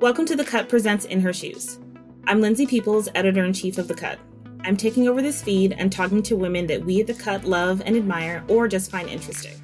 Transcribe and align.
Welcome 0.00 0.26
to 0.26 0.36
The 0.36 0.44
Cut 0.44 0.68
Presents 0.68 1.06
In 1.06 1.20
Her 1.22 1.32
Shoes. 1.32 1.80
I'm 2.28 2.40
Lindsay 2.40 2.66
Peoples, 2.66 3.08
editor 3.16 3.44
in 3.44 3.52
chief 3.52 3.78
of 3.78 3.88
The 3.88 3.96
Cut. 3.96 4.20
I'm 4.60 4.76
taking 4.76 5.08
over 5.08 5.20
this 5.20 5.42
feed 5.42 5.74
and 5.76 5.90
talking 5.90 6.22
to 6.22 6.36
women 6.36 6.68
that 6.68 6.84
we 6.84 7.00
at 7.00 7.08
The 7.08 7.14
Cut 7.14 7.42
love 7.42 7.82
and 7.84 7.96
admire 7.96 8.44
or 8.46 8.68
just 8.68 8.92
find 8.92 9.08
interesting. 9.08 9.60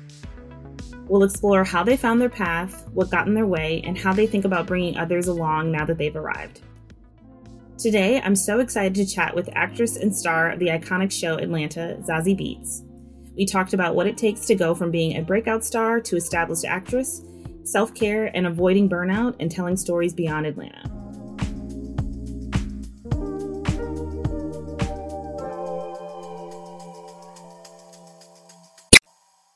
We'll 1.06 1.22
explore 1.22 1.62
how 1.62 1.84
they 1.84 1.96
found 1.96 2.20
their 2.20 2.28
path, 2.28 2.84
what 2.94 3.12
got 3.12 3.28
in 3.28 3.34
their 3.34 3.46
way, 3.46 3.80
and 3.84 3.96
how 3.96 4.12
they 4.12 4.26
think 4.26 4.44
about 4.44 4.66
bringing 4.66 4.96
others 4.96 5.28
along 5.28 5.70
now 5.70 5.84
that 5.84 5.98
they've 5.98 6.16
arrived. 6.16 6.62
Today, 7.78 8.20
I'm 8.20 8.34
so 8.34 8.58
excited 8.58 8.96
to 8.96 9.06
chat 9.06 9.36
with 9.36 9.48
actress 9.52 9.96
and 9.96 10.12
star 10.12 10.50
of 10.50 10.58
the 10.58 10.66
iconic 10.66 11.12
show 11.12 11.36
Atlanta, 11.36 11.96
Zazie 12.00 12.36
Beetz. 12.36 12.84
We 13.36 13.46
talked 13.46 13.72
about 13.72 13.94
what 13.94 14.08
it 14.08 14.16
takes 14.16 14.46
to 14.46 14.56
go 14.56 14.74
from 14.74 14.90
being 14.90 15.16
a 15.16 15.22
breakout 15.22 15.64
star 15.64 16.00
to 16.00 16.16
established 16.16 16.64
actress, 16.64 17.22
self 17.64 17.94
care 17.94 18.30
and 18.34 18.46
avoiding 18.46 18.88
burnout, 18.88 19.36
and 19.40 19.50
telling 19.50 19.76
stories 19.76 20.12
beyond 20.12 20.46
Atlanta. 20.46 20.90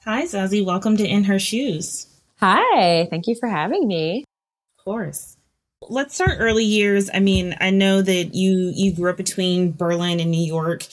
Hi, 0.04 0.24
Zazie. 0.24 0.64
Welcome 0.64 0.96
to 0.96 1.06
In 1.06 1.24
Her 1.24 1.38
Shoes. 1.38 2.06
Hi. 2.40 3.06
Thank 3.10 3.26
you 3.26 3.34
for 3.34 3.46
having 3.46 3.86
me. 3.86 4.24
Of 4.78 4.84
course. 4.84 5.36
Let's 5.82 6.14
start 6.14 6.38
early 6.38 6.64
years. 6.64 7.10
I 7.12 7.20
mean, 7.20 7.54
I 7.60 7.70
know 7.70 8.00
that 8.00 8.34
you 8.34 8.72
you 8.74 8.94
grew 8.94 9.10
up 9.10 9.16
between 9.16 9.72
Berlin 9.72 10.18
and 10.18 10.30
New 10.30 10.42
York. 10.42 10.84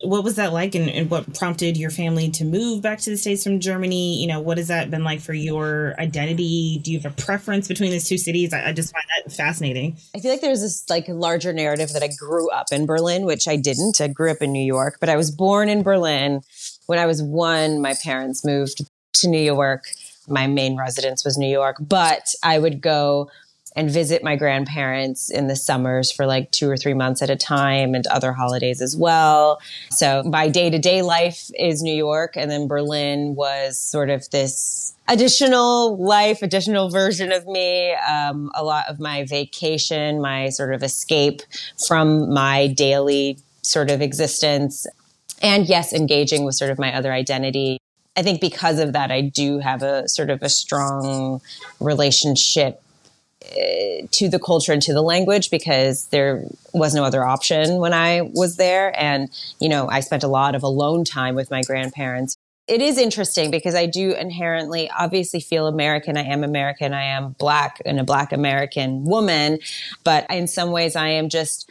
What 0.00 0.22
was 0.22 0.36
that 0.36 0.52
like 0.52 0.76
and, 0.76 0.88
and, 0.88 1.10
what 1.10 1.34
prompted 1.34 1.76
your 1.76 1.90
family 1.90 2.30
to 2.30 2.44
move 2.44 2.82
back 2.82 3.00
to 3.00 3.10
the 3.10 3.16
States 3.16 3.42
from 3.42 3.58
Germany? 3.58 4.20
You 4.20 4.28
know, 4.28 4.38
what 4.38 4.56
has 4.56 4.68
that 4.68 4.92
been 4.92 5.02
like 5.02 5.20
for 5.20 5.34
your 5.34 5.94
identity? 5.98 6.78
Do 6.84 6.92
you 6.92 7.00
have 7.00 7.12
a 7.12 7.22
preference 7.22 7.66
between 7.66 7.90
these 7.90 8.08
two 8.08 8.16
cities? 8.16 8.52
I, 8.52 8.68
I 8.68 8.72
just 8.72 8.92
find 8.92 9.04
that 9.24 9.32
fascinating. 9.32 9.96
I 10.14 10.20
feel 10.20 10.30
like 10.30 10.40
there's 10.40 10.60
this 10.60 10.88
like 10.88 11.06
larger 11.08 11.52
narrative 11.52 11.92
that 11.94 12.04
I 12.04 12.10
grew 12.16 12.48
up 12.50 12.66
in 12.70 12.86
Berlin, 12.86 13.24
which 13.24 13.48
I 13.48 13.56
didn't. 13.56 14.00
I 14.00 14.06
grew 14.06 14.30
up 14.30 14.40
in 14.40 14.52
New 14.52 14.64
York, 14.64 14.98
but 15.00 15.08
I 15.08 15.16
was 15.16 15.32
born 15.32 15.68
in 15.68 15.82
Berlin. 15.82 16.42
When 16.86 17.00
I 17.00 17.06
was 17.06 17.20
one, 17.20 17.82
my 17.82 17.94
parents 18.04 18.44
moved 18.44 18.82
to 19.14 19.28
New 19.28 19.40
York. 19.40 19.82
My 20.28 20.46
main 20.46 20.76
residence 20.76 21.24
was 21.24 21.36
New 21.36 21.50
York, 21.50 21.76
but 21.80 22.22
I 22.44 22.60
would 22.60 22.80
go 22.80 23.30
and 23.78 23.88
visit 23.88 24.24
my 24.24 24.34
grandparents 24.34 25.30
in 25.30 25.46
the 25.46 25.54
summers 25.54 26.10
for 26.10 26.26
like 26.26 26.50
two 26.50 26.68
or 26.68 26.76
three 26.76 26.94
months 26.94 27.22
at 27.22 27.30
a 27.30 27.36
time 27.36 27.94
and 27.94 28.08
other 28.08 28.32
holidays 28.32 28.82
as 28.82 28.96
well. 28.96 29.60
So 29.88 30.24
my 30.24 30.48
day 30.48 30.68
to 30.68 30.80
day 30.80 31.02
life 31.02 31.48
is 31.56 31.80
New 31.80 31.94
York. 31.94 32.36
And 32.36 32.50
then 32.50 32.66
Berlin 32.66 33.36
was 33.36 33.78
sort 33.78 34.10
of 34.10 34.28
this 34.30 34.96
additional 35.06 35.96
life, 35.96 36.42
additional 36.42 36.90
version 36.90 37.30
of 37.30 37.46
me. 37.46 37.94
Um, 37.94 38.50
a 38.56 38.64
lot 38.64 38.86
of 38.88 38.98
my 38.98 39.24
vacation, 39.26 40.20
my 40.20 40.48
sort 40.48 40.74
of 40.74 40.82
escape 40.82 41.42
from 41.86 42.34
my 42.34 42.66
daily 42.66 43.38
sort 43.62 43.92
of 43.92 44.02
existence. 44.02 44.88
And 45.40 45.68
yes, 45.68 45.92
engaging 45.92 46.44
with 46.44 46.56
sort 46.56 46.72
of 46.72 46.80
my 46.80 46.92
other 46.92 47.12
identity. 47.12 47.78
I 48.16 48.24
think 48.24 48.40
because 48.40 48.80
of 48.80 48.92
that, 48.94 49.12
I 49.12 49.20
do 49.20 49.60
have 49.60 49.84
a 49.84 50.08
sort 50.08 50.30
of 50.30 50.42
a 50.42 50.48
strong 50.48 51.40
relationship 51.78 52.82
Uh, 53.44 54.04
to 54.10 54.28
the 54.28 54.40
culture 54.40 54.72
and 54.72 54.82
to 54.82 54.92
the 54.92 55.00
language 55.00 55.48
because 55.48 56.06
there 56.08 56.44
was 56.74 56.92
no 56.92 57.04
other 57.04 57.24
option 57.24 57.76
when 57.76 57.94
I 57.94 58.22
was 58.34 58.56
there. 58.56 58.92
And, 59.00 59.30
you 59.60 59.68
know, 59.68 59.88
I 59.88 60.00
spent 60.00 60.24
a 60.24 60.28
lot 60.28 60.56
of 60.56 60.64
alone 60.64 61.04
time 61.04 61.36
with 61.36 61.48
my 61.48 61.62
grandparents. 61.62 62.36
It 62.66 62.82
is 62.82 62.98
interesting 62.98 63.52
because 63.52 63.76
I 63.76 63.86
do 63.86 64.12
inherently 64.12 64.90
obviously 64.90 65.38
feel 65.38 65.68
American. 65.68 66.16
I 66.16 66.24
am 66.24 66.42
American. 66.42 66.92
I 66.92 67.04
am 67.04 67.36
black 67.38 67.80
and 67.86 68.00
a 68.00 68.04
black 68.04 68.32
American 68.32 69.04
woman. 69.04 69.60
But 70.02 70.26
in 70.30 70.48
some 70.48 70.72
ways, 70.72 70.96
I 70.96 71.10
am 71.10 71.28
just 71.28 71.70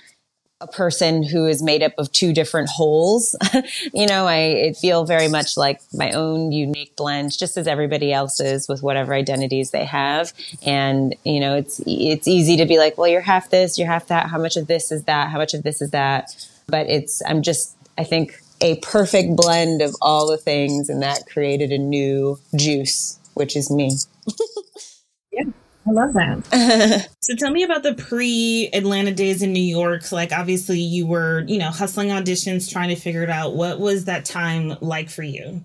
a 0.59 0.67
person 0.67 1.21
who 1.21 1.45
is 1.45 1.61
made 1.61 1.83
up 1.83 1.93
of 1.97 2.11
two 2.11 2.33
different 2.33 2.69
wholes. 2.69 3.35
you 3.93 4.07
know, 4.07 4.27
I 4.27 4.73
feel 4.79 5.05
very 5.05 5.27
much 5.27 5.55
like 5.55 5.81
my 5.93 6.11
own 6.11 6.51
unique 6.51 6.95
blend, 6.95 7.37
just 7.37 7.57
as 7.57 7.67
everybody 7.67 8.11
else 8.11 8.39
is 8.39 8.67
with 8.67 8.81
whatever 8.81 9.13
identities 9.13 9.69
they 9.69 9.85
have. 9.85 10.33
And, 10.65 11.15
you 11.23 11.39
know, 11.39 11.55
it's, 11.55 11.79
it's 11.85 12.27
easy 12.27 12.57
to 12.57 12.65
be 12.65 12.79
like, 12.79 12.97
well, 12.97 13.07
you're 13.07 13.21
half 13.21 13.51
this, 13.51 13.77
you're 13.77 13.87
half 13.87 14.07
that. 14.07 14.29
How 14.29 14.39
much 14.39 14.57
of 14.57 14.65
this 14.67 14.91
is 14.91 15.03
that? 15.03 15.29
How 15.29 15.37
much 15.37 15.53
of 15.53 15.61
this 15.61 15.81
is 15.81 15.91
that? 15.91 16.35
But 16.67 16.87
it's, 16.87 17.21
I'm 17.27 17.43
just, 17.43 17.75
I 17.97 18.03
think 18.03 18.41
a 18.59 18.77
perfect 18.77 19.35
blend 19.35 19.83
of 19.83 19.95
all 20.01 20.27
the 20.27 20.37
things 20.37 20.89
and 20.89 21.03
that 21.03 21.27
created 21.31 21.71
a 21.71 21.77
new 21.77 22.39
juice, 22.55 23.19
which 23.35 23.55
is 23.55 23.69
me. 23.69 23.91
yeah. 25.31 25.43
I 25.87 25.91
love 25.91 26.13
that. 26.13 27.09
so 27.21 27.35
tell 27.35 27.51
me 27.51 27.63
about 27.63 27.83
the 27.83 27.93
pre 27.93 28.69
Atlanta 28.73 29.13
days 29.13 29.41
in 29.41 29.53
New 29.53 29.63
York. 29.63 30.11
Like, 30.11 30.31
obviously, 30.31 30.79
you 30.79 31.07
were, 31.07 31.43
you 31.47 31.59
know, 31.59 31.69
hustling 31.69 32.09
auditions, 32.09 32.71
trying 32.71 32.89
to 32.89 32.95
figure 32.95 33.23
it 33.23 33.29
out. 33.29 33.55
What 33.55 33.79
was 33.79 34.05
that 34.05 34.25
time 34.25 34.75
like 34.81 35.09
for 35.09 35.23
you? 35.23 35.61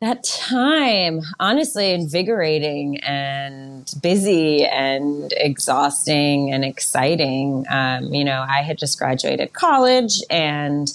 That 0.00 0.24
time, 0.24 1.20
honestly, 1.38 1.92
invigorating 1.92 2.98
and 2.98 3.88
busy 4.02 4.64
and 4.66 5.32
exhausting 5.36 6.52
and 6.52 6.64
exciting. 6.64 7.64
Um, 7.70 8.12
you 8.12 8.24
know, 8.24 8.44
I 8.48 8.62
had 8.62 8.78
just 8.78 8.98
graduated 8.98 9.52
college, 9.52 10.20
and 10.28 10.88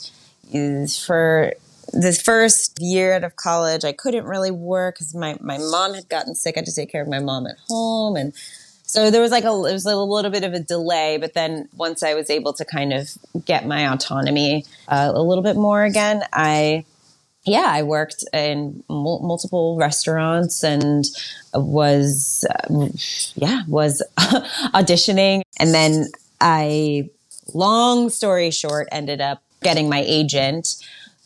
for 1.05 1.53
the 1.93 2.13
first 2.13 2.79
year 2.79 3.13
out 3.13 3.23
of 3.23 3.35
college, 3.35 3.83
I 3.83 3.93
couldn't 3.93 4.25
really 4.25 4.51
work 4.51 4.95
because 4.95 5.15
my, 5.15 5.37
my 5.39 5.57
mom 5.57 5.93
had 5.93 6.09
gotten 6.09 6.35
sick. 6.35 6.55
I 6.57 6.59
had 6.59 6.65
to 6.65 6.75
take 6.75 6.91
care 6.91 7.01
of 7.01 7.07
my 7.07 7.19
mom 7.19 7.47
at 7.47 7.55
home. 7.67 8.15
And 8.15 8.33
so 8.83 9.09
there 9.11 9.21
was 9.21 9.31
like 9.31 9.43
a, 9.43 9.47
it 9.47 9.73
was 9.73 9.85
a 9.85 9.95
little 9.95 10.31
bit 10.31 10.43
of 10.43 10.53
a 10.53 10.59
delay. 10.59 11.17
But 11.17 11.33
then 11.33 11.69
once 11.75 12.03
I 12.03 12.13
was 12.13 12.29
able 12.29 12.53
to 12.53 12.65
kind 12.65 12.93
of 12.93 13.09
get 13.45 13.65
my 13.65 13.91
autonomy 13.91 14.65
uh, 14.87 15.11
a 15.13 15.21
little 15.21 15.43
bit 15.43 15.55
more 15.55 15.83
again, 15.83 16.23
I, 16.33 16.85
yeah, 17.45 17.67
I 17.67 17.83
worked 17.83 18.25
in 18.33 18.83
mul- 18.89 19.21
multiple 19.23 19.77
restaurants 19.77 20.63
and 20.63 21.05
was, 21.53 22.45
uh, 22.49 22.89
yeah, 23.35 23.63
was 23.67 24.03
auditioning. 24.17 25.41
And 25.59 25.73
then 25.73 26.07
I, 26.41 27.09
long 27.53 28.09
story 28.09 28.51
short, 28.51 28.89
ended 28.91 29.21
up 29.21 29.41
getting 29.61 29.89
my 29.89 30.03
agent 30.05 30.75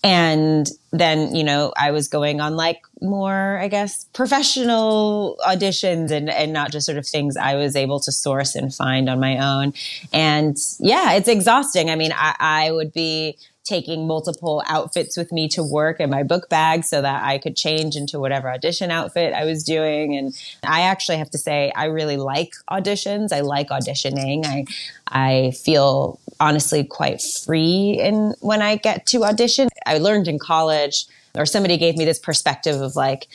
and 0.04 0.68
then 0.92 1.34
you 1.36 1.44
know 1.44 1.72
i 1.78 1.92
was 1.92 2.08
going 2.08 2.42
on 2.42 2.56
like 2.56 2.82
more 3.02 3.60
i 3.60 3.68
guess 3.68 4.06
professional 4.14 5.38
auditions 5.48 6.12
and 6.12 6.30
and 6.30 6.52
not 6.52 6.72
just 6.72 6.86
sort 6.86 6.98
of 6.98 7.06
things 7.06 7.38
i 7.38 7.56
was 7.56 7.76
able 7.76 8.00
to 8.00 8.12
source 8.12 8.56
and 8.56 8.74
find 8.74 9.10
on 9.10 9.20
my 9.20 9.38
own 9.38 9.74
and 10.12 10.58
yeah 10.80 11.14
it's 11.14 11.28
exhausting 11.28 11.90
i 11.90 11.96
mean 11.96 12.12
i, 12.16 12.36
I 12.40 12.72
would 12.72 12.92
be 12.92 13.38
taking 13.64 14.08
multiple 14.08 14.64
outfits 14.68 15.16
with 15.16 15.32
me 15.32 15.48
to 15.48 15.64
work 15.64 16.00
in 16.00 16.10
my 16.10 16.24
book 16.24 16.50
bag 16.50 16.84
so 16.84 17.02
that 17.02 17.24
I 17.24 17.38
could 17.38 17.56
change 17.56 17.96
into 17.96 18.20
whatever 18.20 18.50
audition 18.50 18.90
outfit 18.90 19.34
I 19.34 19.46
was 19.46 19.64
doing. 19.64 20.16
And 20.16 20.34
I 20.64 20.82
actually 20.82 21.18
have 21.18 21.30
to 21.32 21.38
say, 21.38 21.72
I 21.76 21.86
really 21.86 22.18
like 22.18 22.54
auditions. 22.70 23.32
I 23.32 23.42
like 23.42 23.70
auditioning. 23.70 24.46
I, 24.46 24.66
I 25.08 25.52
feel 25.52 26.20
honestly 26.42 26.84
quite 26.84 27.22
free 27.22 27.98
in 28.00 28.34
when 28.42 28.62
I 28.62 28.76
get 28.76 29.06
to 29.08 29.24
audition. 29.24 29.70
I 29.86 30.00
learned 30.00 30.28
in 30.28 30.40
college, 30.40 31.06
or 31.36 31.46
somebody 31.46 31.78
gave 31.78 31.96
me 31.96 32.04
this 32.04 32.20
perspective 32.20 32.82
of 32.82 32.96
like, 32.96 33.28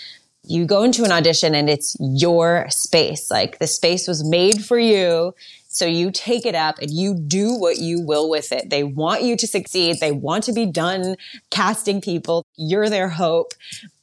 you 0.48 0.64
go 0.64 0.82
into 0.82 1.04
an 1.04 1.12
audition 1.12 1.54
and 1.54 1.70
it's 1.70 1.96
your 1.98 2.66
space. 2.68 3.30
Like 3.30 3.58
the 3.58 3.66
space 3.66 4.06
was 4.06 4.22
made 4.22 4.64
for 4.64 4.78
you 4.78 5.34
so 5.68 5.84
you 5.84 6.10
take 6.10 6.46
it 6.46 6.54
up 6.54 6.78
and 6.78 6.90
you 6.90 7.14
do 7.14 7.54
what 7.54 7.78
you 7.78 8.00
will 8.00 8.30
with 8.30 8.50
it. 8.50 8.70
They 8.70 8.82
want 8.82 9.22
you 9.22 9.36
to 9.36 9.46
succeed. 9.46 10.00
They 10.00 10.12
want 10.12 10.44
to 10.44 10.52
be 10.52 10.64
done 10.64 11.16
casting 11.50 12.00
people. 12.00 12.46
You're 12.56 12.88
their 12.88 13.10
hope 13.10 13.52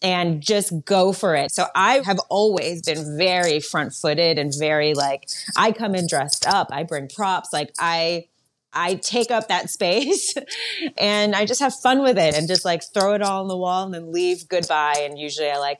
and 0.02 0.40
just 0.40 0.86
go 0.86 1.14
for 1.14 1.34
it. 1.34 1.52
So 1.52 1.66
I 1.76 2.04
have 2.06 2.20
always 2.30 2.84
been 2.84 3.18
very 3.18 3.60
front 3.60 3.94
footed 3.94 4.38
and 4.38 4.54
very 4.56 4.94
like, 4.94 5.28
I 5.58 5.72
come 5.72 5.96
in 5.96 6.06
dressed 6.08 6.46
up. 6.46 6.68
I 6.72 6.84
bring 6.84 7.08
props. 7.08 7.52
Like 7.52 7.74
I, 7.80 8.28
I 8.74 8.96
take 8.96 9.32
up 9.32 9.48
that 9.48 9.70
space 9.70 10.34
and 10.98 11.36
I 11.36 11.46
just 11.46 11.60
have 11.60 11.74
fun 11.76 12.02
with 12.02 12.18
it 12.18 12.36
and 12.36 12.48
just 12.48 12.66
like 12.66 12.84
throw 12.94 13.14
it 13.14 13.22
all 13.22 13.42
on 13.42 13.48
the 13.48 13.58
wall 13.58 13.84
and 13.84 13.94
then 13.94 14.12
leave 14.12 14.48
goodbye. 14.48 15.02
And 15.08 15.18
usually 15.18 15.50
I 15.50 15.58
like 15.58 15.80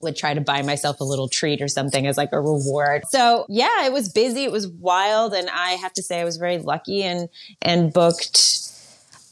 would 0.00 0.16
try 0.16 0.34
to 0.34 0.40
buy 0.40 0.62
myself 0.62 1.00
a 1.00 1.04
little 1.04 1.28
treat 1.28 1.62
or 1.62 1.68
something 1.68 2.06
as 2.06 2.16
like 2.16 2.28
a 2.32 2.40
reward. 2.40 3.02
So 3.08 3.46
yeah, 3.48 3.86
it 3.86 3.92
was 3.92 4.08
busy. 4.08 4.44
It 4.44 4.52
was 4.52 4.68
wild. 4.68 5.32
And 5.34 5.48
I 5.48 5.72
have 5.72 5.92
to 5.94 6.02
say 6.02 6.20
I 6.20 6.24
was 6.24 6.36
very 6.36 6.58
lucky 6.58 7.02
and, 7.02 7.28
and 7.62 7.92
booked 7.92 8.70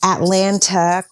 Atlanta. 0.03 1.05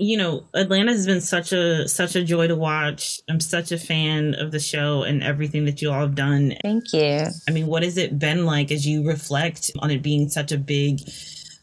You 0.00 0.16
know, 0.16 0.44
Atlanta 0.54 0.92
has 0.92 1.06
been 1.06 1.20
such 1.20 1.52
a, 1.52 1.88
such 1.88 2.14
a 2.14 2.22
joy 2.22 2.46
to 2.46 2.54
watch. 2.54 3.20
I'm 3.28 3.40
such 3.40 3.72
a 3.72 3.78
fan 3.78 4.34
of 4.34 4.52
the 4.52 4.60
show 4.60 5.02
and 5.02 5.24
everything 5.24 5.64
that 5.64 5.82
you 5.82 5.90
all 5.90 6.00
have 6.00 6.14
done. 6.14 6.54
Thank 6.62 6.92
you. 6.92 7.26
I 7.48 7.50
mean, 7.50 7.66
what 7.66 7.82
has 7.82 7.96
it 7.96 8.16
been 8.16 8.46
like 8.46 8.70
as 8.70 8.86
you 8.86 9.06
reflect 9.06 9.72
on 9.80 9.90
it 9.90 10.00
being 10.00 10.28
such 10.28 10.52
a 10.52 10.58
big 10.58 11.00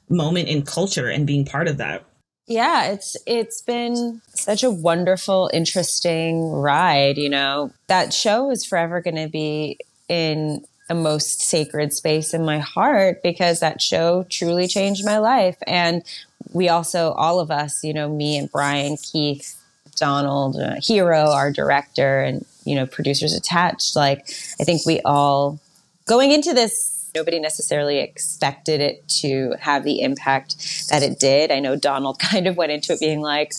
moment 0.09 0.49
in 0.49 0.63
culture 0.63 1.07
and 1.07 1.25
being 1.25 1.45
part 1.45 1.69
of 1.69 1.77
that? 1.77 2.03
Yeah, 2.47 2.91
it's 2.91 3.17
it's 3.25 3.61
been 3.61 4.21
such 4.27 4.63
a 4.63 4.69
wonderful, 4.69 5.49
interesting 5.51 6.43
ride. 6.51 7.17
You 7.17 7.29
know, 7.29 7.71
that 7.87 8.13
show 8.13 8.51
is 8.51 8.65
forever 8.65 9.01
going 9.01 9.15
to 9.15 9.29
be 9.29 9.79
in 10.07 10.63
the 10.87 10.95
most 10.95 11.41
sacred 11.41 11.93
space 11.93 12.33
in 12.33 12.45
my 12.45 12.59
heart 12.59 13.23
because 13.23 13.61
that 13.61 13.81
show 13.81 14.25
truly 14.29 14.67
changed 14.67 15.03
my 15.03 15.17
life. 15.17 15.57
And 15.65 16.03
we 16.53 16.69
also, 16.69 17.11
all 17.11 17.39
of 17.39 17.51
us, 17.51 17.83
you 17.83 17.93
know, 17.93 18.09
me 18.09 18.37
and 18.37 18.51
Brian, 18.51 18.97
Keith, 18.97 19.61
Donald, 19.95 20.57
uh, 20.57 20.75
Hiro, 20.81 21.31
our 21.31 21.51
director, 21.51 22.21
and, 22.21 22.45
you 22.65 22.75
know, 22.75 22.85
producers 22.85 23.33
attached, 23.33 23.95
like, 23.95 24.19
I 24.59 24.63
think 24.63 24.85
we 24.85 24.99
all, 25.01 25.59
going 26.05 26.31
into 26.31 26.53
this, 26.53 27.09
nobody 27.15 27.39
necessarily 27.39 27.99
expected 27.99 28.81
it 28.81 29.07
to 29.07 29.55
have 29.59 29.83
the 29.83 30.01
impact 30.01 30.89
that 30.89 31.01
it 31.01 31.19
did. 31.19 31.51
I 31.51 31.59
know 31.59 31.75
Donald 31.75 32.19
kind 32.31 32.47
of 32.47 32.57
went 32.57 32.71
into 32.71 32.93
it 32.93 32.99
being 32.99 33.21
like, 33.21 33.53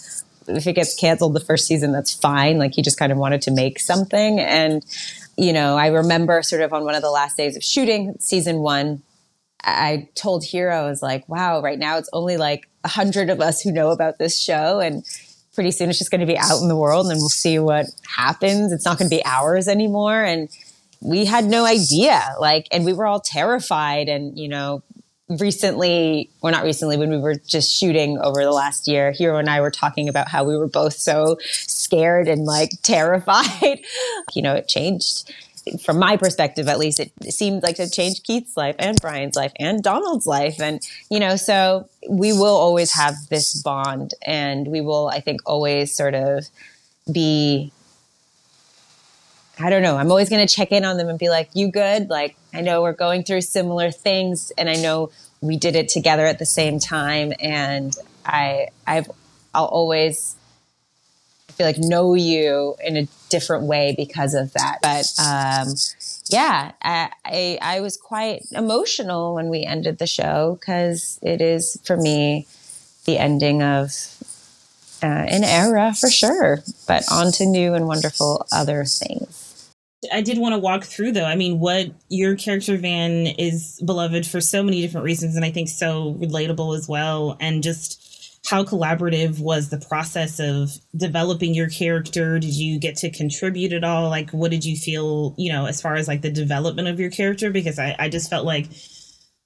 if 0.49 0.67
it 0.67 0.75
gets 0.75 0.95
canceled 0.95 1.35
the 1.35 1.41
first 1.41 1.67
season, 1.67 1.93
that's 1.93 2.15
fine. 2.15 2.59
Like 2.59 2.75
he 2.75 2.83
just 2.83 2.99
kind 2.99 3.11
of 3.11 3.19
wanted 3.19 3.43
to 3.43 3.51
make 3.51 3.81
something. 3.81 4.39
And, 4.39 4.85
you 5.37 5.53
know, 5.53 5.77
I 5.77 5.89
remember 5.89 6.43
sort 6.43 6.63
of 6.63 6.73
on 6.73 6.85
one 6.85 6.95
of 6.95 7.03
the 7.03 7.11
last 7.11 7.37
days 7.37 7.57
of 7.57 7.65
shooting 7.65 8.15
season 8.21 8.59
one, 8.59 9.03
I 9.65 10.09
told 10.15 10.45
Hiro, 10.45 10.85
I 10.85 10.89
was 10.89 11.03
like, 11.03 11.29
wow, 11.29 11.61
right 11.61 11.79
now 11.79 11.99
it's 11.99 12.11
only 12.13 12.37
like 12.37 12.69
a 12.87 12.89
hundred 12.89 13.29
of 13.31 13.41
us 13.41 13.61
who 13.61 13.73
know 13.73 13.91
about 13.91 14.19
this 14.19 14.41
show. 14.41 14.79
And 14.79 15.05
pretty 15.55 15.73
soon 15.73 15.91
it's 15.91 15.99
just 15.99 16.13
going 16.13 16.21
to 16.21 16.27
be 16.27 16.39
out 16.39 16.63
in 16.63 16.69
the 16.69 16.77
world 16.77 17.07
and 17.09 17.17
we'll 17.17 17.29
see 17.29 17.59
what 17.59 17.87
happens. 18.07 18.73
It's 18.73 18.85
not 18.85 18.97
going 18.97 19.11
to 19.11 19.17
be 19.17 19.25
ours 19.25 19.67
anymore. 19.67 20.23
And 20.23 20.49
we 21.01 21.25
had 21.25 21.45
no 21.45 21.67
idea. 21.67 22.23
Like, 22.39 22.69
and 22.71 22.85
we 22.85 22.93
were 22.93 23.07
all 23.07 23.21
terrified 23.21 24.09
and, 24.09 24.39
you 24.39 24.49
know, 24.49 24.85
recently, 25.29 26.31
or 26.41 26.53
not 26.53 26.63
recently, 26.63 26.97
when 26.97 27.11
we 27.11 27.19
were 27.19 27.35
just 27.35 27.73
shooting 27.73 28.19
over 28.19 28.45
the 28.45 28.53
last 28.53 28.87
year, 28.87 29.11
Hiro 29.11 29.39
and 29.39 29.51
I 29.51 29.61
were 29.61 29.73
talking 29.73 30.09
about 30.09 30.29
how 30.29 30.45
we 30.45 30.57
were 30.57 30.69
both 30.69 30.95
so 30.95 31.39
scared 31.41 32.29
and 32.29 32.45
like 32.45 32.71
terrified. 32.85 33.81
you 34.35 34.43
know, 34.43 34.55
it 34.55 34.69
changed 34.69 35.33
from 35.85 35.99
my 35.99 36.17
perspective, 36.17 36.69
at 36.69 36.79
least, 36.79 37.01
it 37.01 37.13
seemed 37.31 37.63
like 37.63 37.77
to 37.77 37.91
change 37.91 38.23
Keith's 38.23 38.57
life 38.57 38.77
and 38.79 39.01
Brian's 39.01 39.37
life 39.37 39.53
and 39.59 39.83
Donald's 39.83 40.27
life. 40.27 40.61
And, 40.61 40.81
you 41.11 41.19
know, 41.19 41.37
so 41.37 41.89
we 42.09 42.33
will 42.33 42.57
always 42.57 42.93
have 42.95 43.15
this 43.31 43.61
bond 43.63 44.15
and 44.23 44.69
we 44.69 44.81
will, 44.81 45.09
I 45.09 45.21
think, 45.21 45.41
always 45.45 45.95
sort 45.95 46.15
of 46.15 46.47
be 47.13 47.73
I 49.59 49.71
don't 49.71 49.83
know. 49.83 49.97
I'm 49.97 50.11
always 50.11 50.29
going 50.29 50.47
to 50.47 50.55
check 50.55 50.71
in 50.71 50.85
on 50.85 50.99
them 50.99 51.09
and 51.09 51.19
be 51.19 51.31
like, 51.31 51.49
you 51.55 51.71
good? 51.71 52.11
Like, 52.11 52.37
I 52.53 52.61
know 52.61 52.83
we're 52.83 52.93
going 52.93 53.23
through 53.23 53.41
similar 53.41 53.91
things 53.91 54.53
and 54.59 54.69
I 54.69 54.75
know 54.75 55.11
we 55.41 55.57
did 55.57 55.77
it 55.77 55.89
together 55.89 56.27
at 56.27 56.39
the 56.39 56.45
same 56.45 56.79
time. 56.79 57.33
And 57.41 57.97
I, 58.25 58.69
I've, 58.87 59.11
I'll 59.55 59.65
always 59.65 60.36
feel 61.57 61.67
like 61.67 61.79
know 61.79 62.15
you 62.15 62.77
in 62.85 62.97
a 62.97 63.09
different 63.29 63.65
way 63.65 63.95
because 63.97 64.35
of 64.35 64.53
that. 64.53 64.79
But, 64.83 65.13
um, 65.19 65.75
yeah, 66.29 66.73
I, 66.83 67.11
I, 67.25 67.59
I 67.61 67.81
was 67.81 67.97
quite 67.97 68.43
emotional 68.53 69.35
when 69.35 69.49
we 69.49 69.65
ended 69.65 69.99
the 69.99 70.07
show 70.07 70.59
because 70.61 71.19
it 71.23 71.41
is 71.41 71.81
for 71.85 71.97
me 71.97 72.47
the 73.05 73.19
ending 73.19 73.63
of 73.63 73.93
uh, 75.03 75.07
an 75.07 75.45
era 75.45 75.95
for 75.95 76.11
sure, 76.11 76.63
but 76.87 77.05
on 77.11 77.33
to 77.33 77.47
new 77.47 77.75
and 77.75 77.87
wonderful 77.87 78.47
other 78.53 78.85
things. 78.85 79.71
I 80.13 80.21
did 80.21 80.39
want 80.39 80.53
to 80.53 80.59
walk 80.59 80.85
through 80.85 81.13
though. 81.13 81.25
I 81.25 81.37
mean, 81.37 81.59
what 81.59 81.89
your 82.09 82.37
character 82.37 82.77
Van 82.77 83.27
is 83.27 83.81
beloved 83.85 84.27
for 84.27 84.41
so 84.41 84.63
many 84.63 84.81
different 84.81 85.05
reasons, 85.05 85.37
and 85.37 85.45
I 85.45 85.51
think 85.51 85.69
so 85.69 86.15
relatable 86.15 86.77
as 86.77 86.89
well. 86.89 87.37
And 87.41 87.63
just 87.63 88.06
how 88.47 88.65
collaborative 88.65 89.41
was 89.41 89.69
the 89.69 89.79
process 89.79 90.39
of 90.39 90.71
developing 90.97 91.55
your 91.55 91.69
character? 91.69 92.39
Did 92.39 92.55
you 92.55 92.79
get 92.79 92.97
to 92.99 93.11
contribute 93.11 93.73
at 93.73 93.85
all? 93.85 94.09
Like, 94.09 94.31
what 94.31 94.51
did 94.51 94.65
you 94.65 94.77
feel, 94.77 95.35
you 95.37 95.53
know, 95.53 95.67
as 95.67 95.81
far 95.81 95.97
as 95.97 96.07
like 96.07 96.23
the 96.23 96.31
development 96.31 96.89
of 96.89 97.01
your 97.01 97.11
character? 97.11 97.51
Because 97.51 97.79
I, 97.79 97.97
I 97.99 98.09
just 98.09 98.31
felt 98.31 98.47
like 98.47 98.67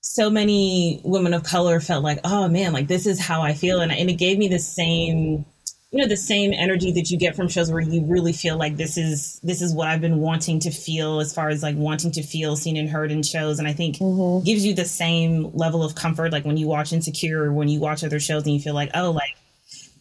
so 0.03 0.31
many 0.31 1.01
women 1.05 1.35
of 1.35 1.45
color 1.45 1.81
felt 1.81 2.05
like, 2.05 2.21
oh 2.25 2.49
man, 2.49 2.73
like 2.73 2.89
this 2.89 3.07
is 3.07 3.21
how 3.21 3.43
I 3.43 3.55
feel. 3.55 3.81
And, 3.81 3.93
and 3.93 4.11
it 4.11 4.15
gave 4.15 4.39
me 4.39 4.49
the 4.49 4.59
same 4.59 5.47
you 5.91 6.01
know 6.01 6.07
the 6.07 6.17
same 6.17 6.53
energy 6.53 6.93
that 6.93 7.11
you 7.11 7.19
get 7.19 7.35
from 7.35 7.49
shows 7.49 7.71
where 7.71 7.81
you 7.81 8.05
really 8.05 8.33
feel 8.33 8.57
like 8.57 8.77
this 8.77 8.97
is 8.97 9.41
this 9.43 9.61
is 9.61 9.75
what 9.75 9.89
I've 9.89 10.01
been 10.01 10.19
wanting 10.19 10.61
to 10.61 10.71
feel 10.71 11.19
as 11.19 11.35
far 11.35 11.49
as 11.49 11.63
like 11.63 11.77
wanting 11.77 12.13
to 12.13 12.23
feel 12.23 12.55
seen 12.55 12.77
and 12.77 12.89
heard 12.89 13.11
in 13.11 13.23
shows 13.23 13.59
and 13.59 13.67
I 13.67 13.73
think 13.73 13.97
mm-hmm. 13.97 14.45
gives 14.45 14.65
you 14.65 14.73
the 14.73 14.85
same 14.85 15.51
level 15.53 15.83
of 15.83 15.97
comfort 15.97 16.33
like 16.33 16.45
when 16.45 16.57
you 16.57 16.69
watch 16.69 16.93
Insecure 16.93 17.43
or 17.43 17.53
when 17.53 17.69
you 17.69 17.81
watch 17.81 18.05
other 18.05 18.21
shows 18.21 18.45
and 18.45 18.55
you 18.55 18.61
feel 18.61 18.75
like 18.75 18.91
oh 18.95 19.11
like 19.11 19.37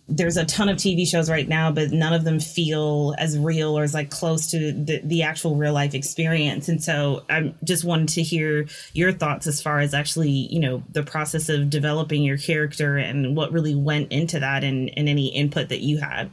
there's 0.10 0.38
a 0.38 0.46
ton 0.46 0.70
of 0.70 0.78
TV 0.78 1.08
shows 1.08 1.30
right 1.30 1.48
now, 1.48 1.72
but 1.72 1.92
none 1.92 2.14
of 2.14 2.24
them 2.24 2.40
feel 2.40 3.14
as 3.20 3.38
real 3.38 3.78
or 3.78 3.84
as 3.84 3.94
like 3.94 4.10
close 4.10 4.50
to 4.52 4.72
the, 4.72 5.00
the 5.04 5.22
actual 5.22 5.56
real 5.56 5.74
life 5.74 5.94
experience. 5.94 6.68
And 6.68 6.84
so 6.84 7.24
I'm 7.30 7.56
just 7.64 7.86
wanted 7.86 8.10
to 8.10 8.24
hear 8.24 8.66
your 8.94 9.12
thoughts 9.12 9.46
as 9.46 9.62
far 9.62 9.80
as 9.80 9.94
actually, 9.94 10.30
you 10.30 10.60
know, 10.60 10.84
the 10.92 11.04
process 11.04 11.48
of 11.48 11.70
developing 11.70 12.24
your 12.24 12.38
character 12.38 12.98
and 12.98 13.38
what 13.38 13.52
really 13.52 13.76
went 13.76 14.12
into 14.12 14.40
that 14.40 14.64
and, 14.64 14.92
and 14.98 15.08
any 15.08 15.28
input 15.28 15.70
that 15.70 15.82
you 15.82 16.00
had. 16.00 16.32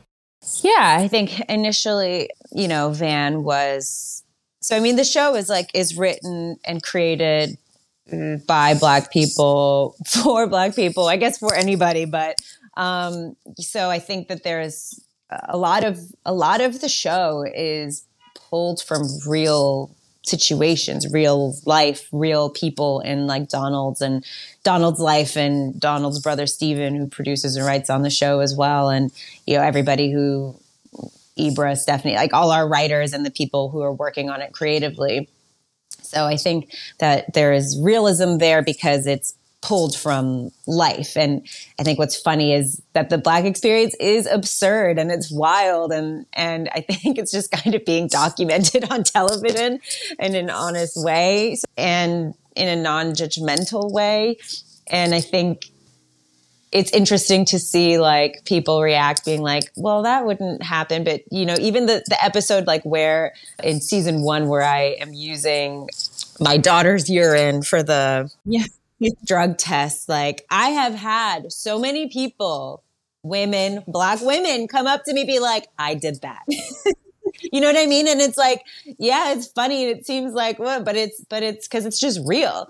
Yeah, 0.63 0.97
I 1.01 1.09
think 1.09 1.41
initially, 1.49 2.31
you 2.53 2.69
know, 2.69 2.91
Van 2.91 3.43
was 3.43 4.25
so 4.61 4.77
I 4.77 4.81
mean 4.81 4.97
the 4.97 5.05
show 5.05 5.35
is 5.35 5.49
like 5.49 5.71
is 5.75 5.97
written 5.97 6.57
and 6.65 6.83
created 6.83 7.59
by 8.47 8.75
black 8.75 9.11
people 9.11 9.97
for 10.07 10.47
black 10.47 10.75
people, 10.75 11.07
I 11.07 11.17
guess 11.17 11.39
for 11.39 11.55
anybody, 11.55 12.05
but 12.05 12.41
um, 12.77 13.37
so 13.59 13.91
I 13.91 13.99
think 13.99 14.29
that 14.29 14.43
there's 14.43 15.01
a 15.31 15.57
lot 15.57 15.85
of 15.85 15.99
a 16.25 16.33
lot 16.33 16.61
of 16.61 16.81
the 16.81 16.89
show 16.89 17.45
is 17.55 18.05
pulled 18.35 18.83
from 18.83 19.03
real 19.27 19.91
situations, 20.25 21.11
real 21.13 21.55
life, 21.65 22.09
real 22.13 22.51
people 22.51 23.01
in 23.01 23.27
like 23.27 23.49
Donald's 23.49 24.01
and 24.01 24.25
Donald's 24.65 25.01
life 25.01 25.37
and 25.37 25.79
Donald's 25.81 26.21
brother 26.21 26.47
Stephen, 26.47 26.97
who 26.97 27.07
produces 27.07 27.57
and 27.57 27.65
writes 27.65 27.89
on 27.91 28.03
the 28.03 28.11
show 28.11 28.41
as 28.41 28.55
well. 28.55 28.91
And, 28.91 29.13
you 29.47 29.57
know, 29.57 29.63
everybody 29.63 30.11
who 30.11 30.57
Ibra, 31.39 31.77
Stephanie, 31.77 32.17
like 32.17 32.33
all 32.33 32.51
our 32.51 32.67
writers 32.67 33.13
and 33.13 33.25
the 33.25 33.31
people 33.31 33.71
who 33.71 33.83
are 33.83 33.93
working 33.93 34.31
on 34.31 34.41
it 34.41 34.53
creatively. 34.53 35.29
So 36.03 36.25
I 36.25 36.37
think 36.37 36.75
that 36.99 37.35
there 37.35 37.53
is 37.53 37.79
realism 37.81 38.39
there 38.39 38.63
because 38.63 39.07
it's 39.07 39.35
pulled 39.67 39.97
from 39.97 40.53
life. 40.69 41.17
And 41.17 41.45
I 41.77 41.83
think 41.83 41.99
what's 41.99 42.17
funny 42.17 42.55
is 42.55 42.81
that 42.93 43.11
the 43.11 43.19
black 43.19 43.45
experience 43.45 43.97
is 43.99 44.27
absurd 44.27 44.97
and 44.97 45.11
it's 45.11 45.33
wild 45.33 45.93
and 45.93 46.25
and 46.33 46.69
I 46.73 46.81
think 46.89 47.19
it's 47.19 47.33
just 47.33 47.51
kind 47.51 47.75
of 47.75 47.85
being 47.85 48.07
documented 48.07 48.91
on 48.93 49.03
television 49.03 49.81
in 50.21 50.35
an 50.37 50.51
honest 50.51 50.97
way 50.97 51.57
and 51.77 52.35
in 52.55 52.69
a 52.69 52.81
non-judgmental 52.81 53.91
way. 53.91 54.39
And 54.87 55.15
I 55.15 55.21
think 55.21 55.69
it's 56.71 56.93
interesting 56.93 57.45
to 57.47 57.59
see 57.59 57.99
like 57.99 58.45
people 58.45 58.83
react 58.83 59.25
being 59.25 59.41
like 59.41 59.65
well 59.77 60.03
that 60.03 60.27
wouldn't 60.27 60.63
happen 60.63 61.05
but 61.05 61.23
you 61.31 61.47
know 61.47 61.55
even 61.61 61.87
the, 61.87 62.03
the 62.09 62.23
episode 62.23 62.67
like 62.67 62.83
where 62.83 63.33
in 63.63 63.81
season 63.81 64.23
one 64.23 64.49
where 64.49 64.65
i 64.65 64.97
am 65.01 65.13
using 65.13 65.89
my 66.41 66.57
daughter's 66.57 67.09
urine 67.09 67.63
for 67.63 67.85
the 67.85 68.29
yeah 68.45 68.65
drug 69.25 69.59
tests. 69.59 70.09
Like 70.09 70.45
I 70.51 70.71
have 70.71 70.95
had 70.95 71.53
so 71.53 71.79
many 71.79 72.09
people, 72.09 72.83
women, 73.23 73.83
black 73.87 74.21
women 74.21 74.69
come 74.69 74.87
up 74.87 75.05
to 75.05 75.15
me 75.15 75.25
be 75.25 75.39
like, 75.39 75.67
I 75.79 75.95
did 75.95 76.21
that. 76.23 76.43
you 77.53 77.61
know 77.61 77.67
what 77.67 77.77
I 77.77 77.87
mean? 77.87 78.09
And 78.09 78.21
it's 78.21 78.39
like, 78.39 78.65
yeah, 78.99 79.33
it's 79.33 79.47
funny. 79.49 79.85
It 79.85 80.07
seems 80.07 80.33
like 80.33 80.59
what, 80.59 80.85
but 80.85 80.97
it's, 80.97 81.21
but 81.29 81.43
it's 81.43 81.69
cause 81.69 81.85
it's 81.85 82.01
just 82.01 82.21
real. 82.27 82.69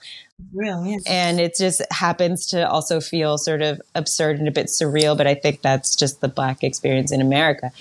Real, 0.53 0.85
yeah. 0.85 0.99
And 1.07 1.41
it 1.41 1.57
just 1.57 1.81
happens 1.91 2.47
to 2.49 2.69
also 2.69 3.01
feel 3.01 3.39
sort 3.39 3.63
of 3.63 3.81
absurd 3.95 4.39
and 4.39 4.49
a 4.49 4.51
bit 4.51 4.67
surreal, 4.67 5.17
but 5.17 5.27
I 5.27 5.35
think 5.35 5.63
that's 5.63 5.97
just 5.97 6.21
the 6.21 6.29
black 6.29 6.63
experience 6.63 7.11
in 7.11 7.21
America. 7.21 7.73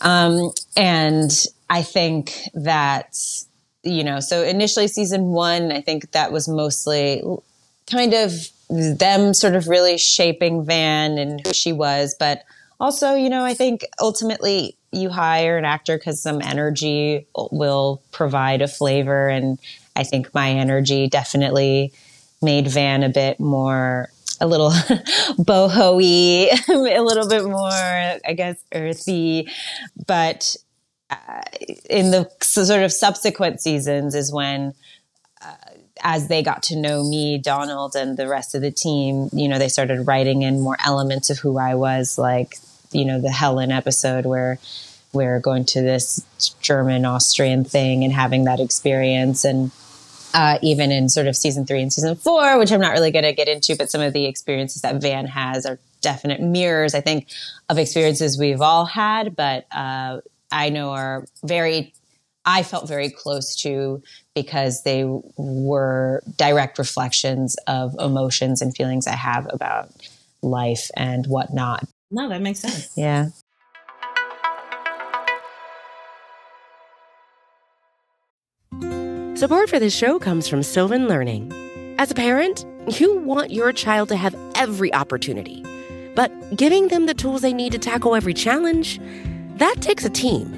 Um, 0.00 0.52
and 0.76 1.30
I 1.68 1.82
think 1.82 2.32
that, 2.54 3.18
you 3.82 4.04
know, 4.04 4.20
so 4.20 4.42
initially 4.42 4.88
season 4.88 5.26
one, 5.26 5.70
I 5.70 5.80
think 5.80 6.12
that 6.12 6.32
was 6.32 6.48
mostly 6.48 7.22
kind 7.90 8.14
of 8.14 8.32
them 8.70 9.34
sort 9.34 9.54
of 9.54 9.68
really 9.68 9.98
shaping 9.98 10.64
Van 10.64 11.18
and 11.18 11.40
who 11.44 11.52
she 11.52 11.72
was. 11.72 12.14
But 12.18 12.44
also, 12.80 13.14
you 13.14 13.30
know, 13.30 13.44
I 13.44 13.54
think 13.54 13.84
ultimately 14.00 14.76
you 14.92 15.10
hire 15.10 15.58
an 15.58 15.64
actor 15.64 15.98
because 15.98 16.22
some 16.22 16.40
energy 16.42 17.26
will 17.34 18.02
provide 18.12 18.62
a 18.62 18.68
flavor. 18.68 19.28
And 19.28 19.58
I 19.96 20.04
think 20.04 20.32
my 20.34 20.50
energy 20.50 21.08
definitely 21.08 21.92
made 22.40 22.68
Van 22.68 23.02
a 23.02 23.08
bit 23.08 23.40
more 23.40 24.10
a 24.40 24.46
little 24.46 24.70
boho-y, 25.38 26.56
a 26.68 27.02
little 27.02 27.28
bit 27.28 27.44
more, 27.44 27.70
I 27.70 28.34
guess, 28.36 28.62
earthy. 28.72 29.48
But 30.06 30.54
uh, 31.10 31.42
in 31.90 32.10
the 32.10 32.30
sort 32.42 32.82
of 32.82 32.92
subsequent 32.92 33.60
seasons 33.60 34.14
is 34.14 34.32
when 34.32 34.74
as 36.02 36.28
they 36.28 36.42
got 36.42 36.62
to 36.64 36.76
know 36.76 37.02
me, 37.02 37.38
Donald, 37.38 37.94
and 37.94 38.16
the 38.16 38.28
rest 38.28 38.54
of 38.54 38.62
the 38.62 38.70
team, 38.70 39.28
you 39.32 39.48
know, 39.48 39.58
they 39.58 39.68
started 39.68 40.06
writing 40.06 40.42
in 40.42 40.60
more 40.60 40.76
elements 40.84 41.30
of 41.30 41.38
who 41.38 41.58
I 41.58 41.74
was, 41.74 42.18
like, 42.18 42.56
you 42.92 43.04
know, 43.04 43.20
the 43.20 43.30
Helen 43.30 43.70
episode 43.70 44.26
where 44.26 44.58
we're 45.12 45.40
going 45.40 45.64
to 45.64 45.80
this 45.80 46.24
German 46.60 47.04
Austrian 47.04 47.64
thing 47.64 48.04
and 48.04 48.12
having 48.12 48.44
that 48.44 48.60
experience. 48.60 49.44
And 49.44 49.70
uh, 50.34 50.58
even 50.62 50.92
in 50.92 51.08
sort 51.08 51.26
of 51.26 51.36
season 51.36 51.66
three 51.66 51.80
and 51.80 51.92
season 51.92 52.14
four, 52.16 52.58
which 52.58 52.70
I'm 52.70 52.80
not 52.80 52.92
really 52.92 53.10
going 53.10 53.24
to 53.24 53.32
get 53.32 53.48
into, 53.48 53.76
but 53.76 53.90
some 53.90 54.00
of 54.00 54.12
the 54.12 54.26
experiences 54.26 54.82
that 54.82 55.00
Van 55.00 55.26
has 55.26 55.64
are 55.64 55.78
definite 56.00 56.40
mirrors, 56.40 56.94
I 56.94 57.00
think, 57.00 57.28
of 57.68 57.78
experiences 57.78 58.38
we've 58.38 58.60
all 58.60 58.84
had, 58.84 59.34
but 59.34 59.66
uh, 59.72 60.20
I 60.52 60.68
know 60.68 60.90
are 60.90 61.26
very, 61.42 61.94
I 62.44 62.62
felt 62.62 62.86
very 62.88 63.10
close 63.10 63.56
to 63.62 64.02
because 64.42 64.82
they 64.84 65.04
were 65.36 66.22
direct 66.36 66.78
reflections 66.78 67.56
of 67.66 67.94
emotions 67.98 68.62
and 68.62 68.76
feelings 68.76 69.06
I 69.06 69.16
have 69.16 69.48
about 69.52 69.90
life 70.42 70.90
and 70.96 71.26
whatnot. 71.26 71.84
No, 72.10 72.28
that 72.28 72.40
makes 72.40 72.60
sense. 72.60 72.90
Yeah. 72.96 73.28
Support 79.34 79.70
for 79.70 79.78
this 79.78 79.94
show 79.94 80.18
comes 80.18 80.48
from 80.48 80.62
Sylvan 80.62 81.06
Learning. 81.06 81.52
As 81.98 82.10
a 82.10 82.14
parent, 82.14 82.64
you 82.98 83.18
want 83.18 83.52
your 83.52 83.72
child 83.72 84.08
to 84.08 84.16
have 84.16 84.34
every 84.54 84.92
opportunity, 84.94 85.64
but 86.14 86.30
giving 86.56 86.88
them 86.88 87.06
the 87.06 87.14
tools 87.14 87.42
they 87.42 87.52
need 87.52 87.72
to 87.72 87.78
tackle 87.78 88.14
every 88.14 88.34
challenge, 88.34 89.00
that 89.56 89.76
takes 89.80 90.04
a 90.04 90.10
team. 90.10 90.57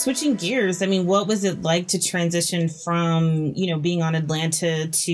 switching 0.00 0.34
gears, 0.34 0.82
I 0.82 0.86
mean, 0.86 1.06
what 1.06 1.26
was 1.26 1.44
it 1.44 1.62
like 1.62 1.88
to 1.88 2.00
transition 2.00 2.68
from, 2.68 3.52
you 3.54 3.70
know, 3.70 3.78
being 3.78 4.02
on 4.02 4.14
Atlanta 4.14 4.88
to 4.88 5.12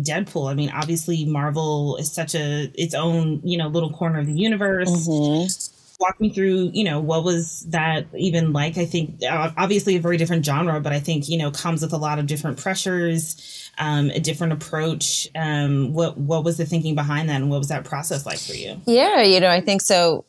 Deadpool? 0.00 0.50
I 0.50 0.54
mean, 0.54 0.70
obviously 0.70 1.24
Marvel 1.24 1.96
is 1.96 2.12
such 2.12 2.34
a 2.34 2.70
its 2.74 2.94
own, 2.94 3.40
you 3.42 3.56
know, 3.56 3.68
little 3.68 3.90
corner 3.90 4.20
of 4.20 4.26
the 4.26 4.32
universe. 4.32 5.08
Mm-hmm. 5.08 5.72
Walk 5.98 6.20
me 6.20 6.28
through, 6.28 6.72
you 6.74 6.84
know, 6.84 7.00
what 7.00 7.24
was 7.24 7.64
that 7.68 8.06
even 8.14 8.52
like? 8.52 8.76
I 8.76 8.84
think 8.84 9.22
obviously 9.26 9.96
a 9.96 10.00
very 10.00 10.18
different 10.18 10.44
genre, 10.44 10.78
but 10.78 10.92
I 10.92 11.00
think, 11.00 11.26
you 11.26 11.38
know, 11.38 11.50
comes 11.50 11.80
with 11.80 11.94
a 11.94 11.96
lot 11.96 12.18
of 12.18 12.26
different 12.26 12.58
pressures, 12.58 13.70
um, 13.78 14.10
a 14.10 14.20
different 14.20 14.52
approach. 14.52 15.26
Um, 15.34 15.94
what 15.94 16.18
what 16.18 16.44
was 16.44 16.58
the 16.58 16.66
thinking 16.66 16.94
behind 16.94 17.30
that 17.30 17.36
and 17.36 17.48
what 17.48 17.58
was 17.58 17.68
that 17.68 17.84
process 17.84 18.26
like 18.26 18.38
for 18.38 18.52
you? 18.52 18.78
Yeah, 18.86 19.22
you 19.22 19.40
know, 19.40 19.48
I 19.48 19.62
think 19.62 19.80
so. 19.80 20.26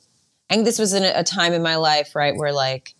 I 0.49 0.53
think 0.53 0.63
this 0.63 0.79
was 0.79 0.93
in 0.93 1.03
a 1.03 1.25
time 1.25 1.51
in 1.51 1.61
my 1.61 1.75
life, 1.75 2.15
right, 2.15 2.33
where 2.37 2.53
like 2.53 2.95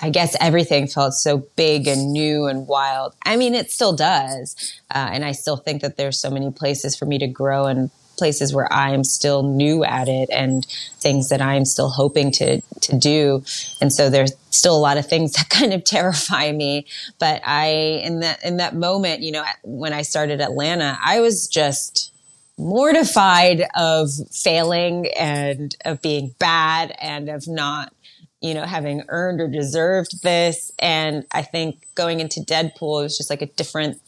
I 0.00 0.10
guess 0.10 0.36
everything 0.40 0.86
felt 0.86 1.14
so 1.14 1.38
big 1.56 1.88
and 1.88 2.12
new 2.12 2.46
and 2.46 2.66
wild. 2.66 3.14
I 3.24 3.36
mean, 3.36 3.54
it 3.54 3.70
still 3.70 3.94
does. 3.94 4.56
Uh, 4.90 5.10
and 5.12 5.24
I 5.24 5.32
still 5.32 5.56
think 5.56 5.82
that 5.82 5.96
there's 5.96 6.18
so 6.18 6.30
many 6.30 6.50
places 6.50 6.96
for 6.96 7.06
me 7.06 7.18
to 7.18 7.26
grow 7.26 7.66
and 7.66 7.90
places 8.18 8.52
where 8.52 8.70
I'm 8.72 9.04
still 9.04 9.42
new 9.42 9.84
at 9.84 10.08
it 10.08 10.28
and 10.30 10.66
things 10.98 11.28
that 11.28 11.40
I'm 11.40 11.64
still 11.64 11.88
hoping 11.88 12.30
to 12.32 12.60
to 12.60 12.98
do. 12.98 13.44
And 13.80 13.92
so 13.92 14.10
there's 14.10 14.32
still 14.50 14.76
a 14.76 14.78
lot 14.78 14.98
of 14.98 15.08
things 15.08 15.32
that 15.34 15.48
kind 15.48 15.72
of 15.72 15.84
terrify 15.84 16.52
me. 16.52 16.86
But 17.18 17.40
I 17.46 17.66
in 18.04 18.20
that 18.20 18.44
in 18.44 18.58
that 18.58 18.74
moment, 18.74 19.22
you 19.22 19.32
know, 19.32 19.44
when 19.62 19.92
I 19.92 20.02
started 20.02 20.40
Atlanta, 20.40 20.98
I 21.02 21.20
was 21.20 21.46
just 21.46 22.12
mortified 22.58 23.64
of 23.76 24.10
failing 24.32 25.06
and 25.16 25.76
of 25.84 26.02
being 26.02 26.34
bad 26.40 26.92
and 27.00 27.28
of 27.28 27.46
not 27.46 27.92
you 28.40 28.54
know, 28.54 28.64
having 28.64 29.02
earned 29.08 29.40
or 29.40 29.48
deserved 29.48 30.22
this. 30.22 30.70
And 30.78 31.24
I 31.32 31.42
think 31.42 31.86
going 31.94 32.20
into 32.20 32.40
Deadpool 32.40 33.00
it 33.00 33.04
was 33.04 33.16
just 33.16 33.30
like 33.30 33.42
a 33.42 33.46
different, 33.46 34.00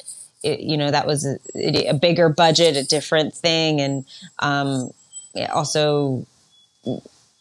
it, 0.43 0.61
you 0.61 0.77
know, 0.77 0.91
that 0.91 1.07
was 1.07 1.27
a, 1.27 1.89
a, 1.89 1.95
bigger 1.95 2.29
budget, 2.29 2.77
a 2.77 2.85
different 2.85 3.35
thing. 3.35 3.81
And 3.81 4.05
um, 4.39 4.91
also 5.53 6.27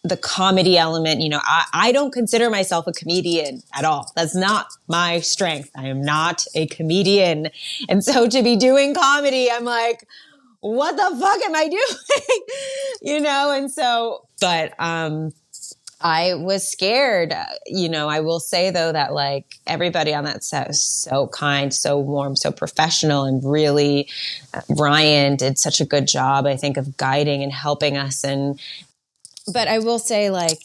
the 0.03 0.17
comedy 0.17 0.77
element, 0.77 1.21
you 1.21 1.29
know, 1.29 1.41
I, 1.43 1.65
I 1.73 1.91
don't 1.91 2.11
consider 2.11 2.49
myself 2.49 2.87
a 2.87 2.91
comedian 2.91 3.61
at 3.73 3.85
all. 3.85 4.11
That's 4.15 4.35
not 4.35 4.67
my 4.87 5.19
strength. 5.19 5.69
I 5.75 5.87
am 5.87 6.01
not 6.01 6.45
a 6.55 6.67
comedian. 6.67 7.49
And 7.87 8.03
so 8.03 8.27
to 8.27 8.41
be 8.41 8.55
doing 8.55 8.95
comedy, 8.95 9.51
I'm 9.51 9.65
like, 9.65 10.07
what 10.61 10.93
the 10.93 11.17
fuck 11.19 11.41
am 11.43 11.55
I 11.55 11.67
doing? 11.69 12.41
you 13.01 13.19
know, 13.19 13.51
and 13.51 13.71
so, 13.71 14.25
but, 14.41 14.73
um, 14.79 15.33
I 16.01 16.35
was 16.35 16.65
scared. 16.65 17.33
You 17.65 17.89
know, 17.89 18.07
I 18.07 18.21
will 18.21 18.39
say 18.39 18.71
though 18.71 18.91
that 18.91 19.13
like 19.13 19.59
everybody 19.67 20.13
on 20.13 20.23
that 20.23 20.43
set 20.43 20.67
was 20.67 20.81
so 20.81 21.27
kind, 21.27 21.73
so 21.73 21.99
warm, 21.99 22.35
so 22.35 22.51
professional, 22.51 23.25
and 23.25 23.43
really, 23.43 24.09
uh, 24.53 24.61
Ryan 24.69 25.35
did 25.35 25.57
such 25.57 25.81
a 25.81 25.85
good 25.85 26.07
job, 26.07 26.45
I 26.45 26.55
think, 26.55 26.77
of 26.77 26.95
guiding 26.95 27.43
and 27.43 27.51
helping 27.51 27.97
us. 27.97 28.23
And, 28.23 28.59
but 29.53 29.67
I 29.67 29.79
will 29.79 29.99
say, 29.99 30.29
like, 30.29 30.59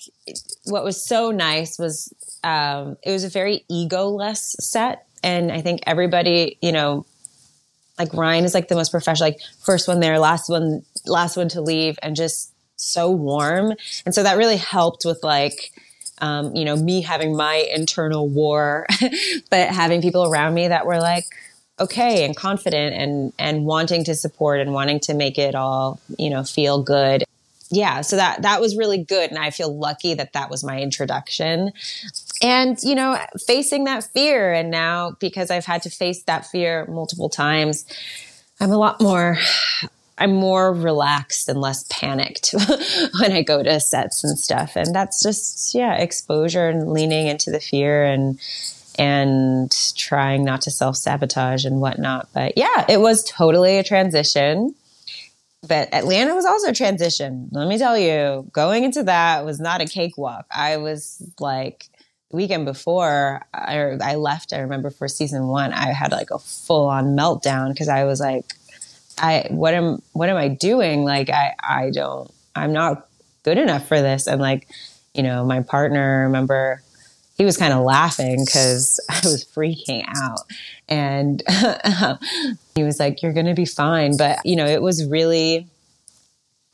what 0.67 0.85
was 0.85 1.05
so 1.05 1.31
nice 1.33 1.79
was 1.79 2.13
um, 2.45 2.97
it 3.03 3.11
was 3.11 3.25
a 3.25 3.29
very 3.29 3.65
egoless 3.71 4.55
set. 4.61 5.07
And 5.25 5.51
I 5.51 5.63
think 5.63 5.81
everybody, 5.87 6.59
you 6.61 6.71
know, 6.71 7.07
like 7.99 8.13
Ryan 8.13 8.45
is 8.45 8.55
like 8.55 8.69
the 8.69 8.75
most 8.75 8.91
professional, 8.91 9.31
like 9.31 9.41
first 9.65 9.89
one 9.89 10.01
there, 10.01 10.19
last 10.19 10.49
one, 10.49 10.85
last 11.07 11.37
one 11.37 11.49
to 11.51 11.61
leave, 11.61 11.99
and 12.03 12.15
just 12.15 12.53
so 12.77 13.11
warm. 13.11 13.75
And 14.05 14.15
so 14.15 14.23
that 14.23 14.37
really 14.37 14.57
helped 14.57 15.05
with 15.05 15.23
like, 15.23 15.73
um, 16.19 16.55
you 16.55 16.65
know, 16.65 16.77
me 16.77 17.03
having 17.03 17.37
my 17.37 17.57
internal 17.75 18.29
war, 18.29 18.87
but 19.51 19.69
having 19.69 20.03
people 20.03 20.25
around 20.25 20.55
me 20.55 20.69
that 20.69 20.87
were 20.87 21.01
like, 21.01 21.25
okay 21.81 22.25
and 22.25 22.37
confident 22.37 22.95
and 22.95 23.33
and 23.39 23.65
wanting 23.65 24.05
to 24.05 24.15
support 24.15 24.61
and 24.61 24.73
wanting 24.73 25.01
to 25.01 25.15
make 25.15 25.39
it 25.39 25.55
all 25.55 26.01
you 26.19 26.31
know 26.31 26.45
feel 26.45 26.83
good 26.83 27.25
yeah 27.71 28.01
so 28.01 28.17
that 28.17 28.43
that 28.43 28.61
was 28.61 28.77
really 28.77 28.99
good 28.99 29.31
and 29.31 29.39
i 29.39 29.51
feel 29.51 29.77
lucky 29.77 30.15
that 30.15 30.33
that 30.35 30.51
was 30.51 30.63
my 30.63 30.81
introduction 30.81 31.73
and 32.43 32.79
you 32.83 32.95
know 32.95 33.19
facing 33.47 33.85
that 33.85 34.05
fear 34.05 34.53
and 34.53 34.71
now 34.71 35.17
because 35.19 35.51
i've 35.51 35.65
had 35.65 35.83
to 35.83 35.91
face 35.91 36.23
that 36.25 36.47
fear 36.47 36.87
multiple 36.87 37.29
times 37.29 37.87
i'm 38.61 38.71
a 38.71 38.79
lot 38.79 39.01
more 39.01 39.37
I'm 40.17 40.35
more 40.35 40.73
relaxed 40.73 41.49
and 41.49 41.61
less 41.61 41.85
panicked 41.91 42.55
when 43.19 43.33
I 43.33 43.43
go 43.43 43.63
to 43.63 43.81
sets 43.81 44.23
and 44.23 44.39
stuff. 44.39 44.77
And 44.77 44.95
that's 44.95 45.23
just, 45.23 45.75
yeah, 45.75 45.95
exposure 45.95 46.69
and 46.69 46.93
leaning 46.93 47.27
into 47.27 47.51
the 47.51 47.61
fear 47.61 48.05
and, 48.05 48.39
and 48.97 49.75
trying 49.97 50.45
not 50.45 50.63
to 50.63 50.71
self 50.71 50.97
sabotage 50.97 51.65
and 51.65 51.81
whatnot. 51.81 52.29
But 52.33 52.57
yeah, 52.57 52.85
it 52.89 53.01
was 53.01 53.25
totally 53.25 53.79
a 53.79 53.85
transition. 53.85 54.75
But 55.67 55.93
Atlanta 55.93 56.35
was 56.35 56.45
also 56.45 56.69
a 56.69 56.75
transition. 56.75 57.49
Let 57.51 57.67
me 57.67 57.79
tell 57.79 57.99
you, 57.99 58.49
going 58.53 58.85
into 58.85 59.05
that 59.05 59.45
was 59.45 59.59
not 59.59 59.81
a 59.81 59.87
cakewalk. 59.87 60.45
I 60.51 60.77
was 60.77 61.23
like, 61.41 61.89
weekend 62.31 62.67
before 62.67 63.41
I, 63.55 63.97
I 64.01 64.17
left, 64.17 64.53
I 64.53 64.59
remember 64.59 64.91
for 64.91 65.09
season 65.09 65.47
one, 65.47 65.73
I 65.73 65.93
had 65.93 66.13
like 66.13 66.31
a 66.31 66.39
full 66.39 66.87
on 66.87 67.17
meltdown 67.17 67.71
because 67.71 67.89
I 67.89 68.05
was 68.05 68.21
like, 68.21 68.53
I 69.19 69.47
what 69.51 69.75
am 69.75 70.03
what 70.13 70.29
am 70.29 70.37
I 70.37 70.49
doing? 70.49 71.05
Like 71.05 71.31
I 71.31 71.55
I 71.63 71.91
don't 71.91 72.31
I'm 72.55 72.73
not 72.73 73.09
good 73.43 73.59
enough 73.59 73.87
for 73.87 74.01
this. 74.01 74.27
And 74.27 74.41
like, 74.41 74.69
you 75.15 75.23
know, 75.23 75.45
my 75.45 75.61
partner, 75.61 76.23
remember 76.23 76.83
he 77.37 77.45
was 77.45 77.57
kind 77.57 77.73
of 77.73 77.85
laughing 77.85 78.45
because 78.45 79.01
I 79.11 79.21
was 79.25 79.45
freaking 79.45 80.05
out. 80.17 80.41
And 80.89 81.43
he 82.75 82.85
was 82.85 82.99
like, 82.99 83.23
You're 83.23 83.33
gonna 83.33 83.55
be 83.55 83.67
fine. 83.67 84.17
But 84.17 84.45
you 84.45 84.57
know, 84.57 84.67
it 84.67 84.83
was 84.83 85.05
really 85.07 85.69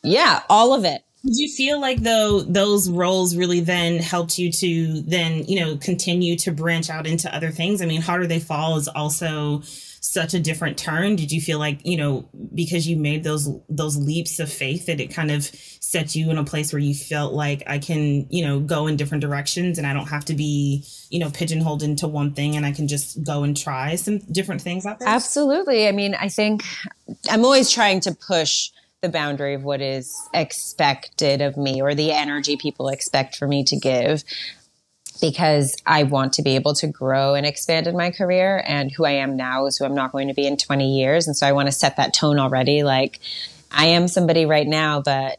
yeah, 0.03 0.43
all 0.49 0.73
of 0.75 0.85
it. 0.85 1.03
Did 1.25 1.37
you 1.37 1.49
feel 1.51 1.81
like 1.81 2.01
though 2.01 2.41
those 2.41 2.89
roles 2.89 3.37
really 3.37 3.61
then 3.61 3.99
helped 3.99 4.39
you 4.39 4.51
to 4.53 5.03
then, 5.03 5.45
you 5.45 5.61
know, 5.61 5.77
continue 5.77 6.37
to 6.39 6.51
branch 6.51 6.89
out 6.89 7.07
into 7.07 7.35
other 7.35 7.51
things? 7.51 7.83
I 7.83 7.87
mean, 7.87 8.01
Harder 8.01 8.27
They 8.27 8.41
Fall 8.41 8.77
is 8.79 8.89
also 8.89 9.63
such 10.03 10.33
a 10.33 10.41
different 10.41 10.79
turn. 10.79 11.15
Did 11.15 11.31
you 11.31 11.43
feel 11.43 11.59
like, 11.59 11.85
you 11.85 11.99
know, 11.99 12.27
because 12.55 12.89
you 12.89 12.97
made 12.97 13.23
those 13.23 13.51
those 13.69 13.99
leaps 13.99 14.41
of 14.41 14.51
faith 14.51 14.87
that 14.87 14.99
it 14.99 15.09
kind 15.09 15.31
of 15.31 15.45
set 15.45 16.15
you 16.15 16.31
in 16.31 16.39
a 16.39 16.45
place 16.45 16.73
where 16.73 16.81
you 16.81 16.95
felt 16.95 17.35
like 17.35 17.63
I 17.67 17.79
can, 17.79 18.27
you 18.31 18.47
know, 18.47 18.61
go 18.61 18.87
in 18.87 18.97
different 18.97 19.21
directions 19.21 19.77
and 19.77 19.87
I 19.87 19.93
don't 19.93 20.09
have 20.09 20.25
to 20.27 20.35
be, 20.35 20.87
you 21.11 21.19
know, 21.19 21.29
pigeonholed 21.29 21.83
into 21.83 22.09
one 22.09 22.33
thing 22.33 22.57
and 22.57 22.65
I 22.65 22.73
can 22.73 22.89
just 22.89 23.23
go 23.23 23.43
and 23.43 23.55
try 23.55 23.97
some 23.97 24.21
different 24.33 24.63
things 24.63 24.87
out 24.87 24.99
there? 25.01 25.09
Absolutely. 25.09 25.87
I 25.87 25.93
mean, 25.93 26.15
I 26.15 26.31
think 26.31 26.65
I'm 27.29 27.45
always 27.45 27.71
trying 27.71 28.01
to 28.01 28.15
push 28.15 28.71
the 29.03 29.09
boundary 29.09 29.55
of 29.55 29.65
what 29.65 29.81
is 29.81 30.15
expected 30.35 31.41
of 31.41 31.57
me 31.57 31.81
or 31.81 31.95
the 31.95 32.13
energy 32.13 32.59
people 32.59 32.89
expect 32.89 33.35
for 33.35 33.49
me 33.49 33.65
to 33.65 33.75
give 33.75 34.23
because 35.23 35.75
I 35.87 36.03
want 36.03 36.35
to 36.35 36.43
be 36.43 36.55
able 36.55 36.75
to 36.75 36.87
grow 36.87 37.35
and 37.35 37.47
expand 37.47 37.87
in 37.87 37.97
my 37.97 38.11
career. 38.11 38.63
And 38.67 38.93
who 38.93 39.07
I 39.07 39.13
am 39.13 39.37
now 39.37 39.65
is 39.65 39.79
who 39.79 39.87
I'm 39.87 39.95
not 39.95 40.13
going 40.13 40.29
to 40.29 40.35
be 40.35 40.47
in 40.47 40.59
20 40.59 40.99
years. 40.99 41.27
And 41.27 41.35
so 41.35 41.47
I 41.47 41.53
want 41.53 41.69
to 41.69 41.73
set 41.73 41.97
that 41.97 42.13
tone 42.13 42.39
already. 42.39 42.83
Like, 42.83 43.21
I 43.71 43.87
am 43.87 44.07
somebody 44.07 44.45
right 44.45 44.67
now, 44.67 45.01
but 45.01 45.39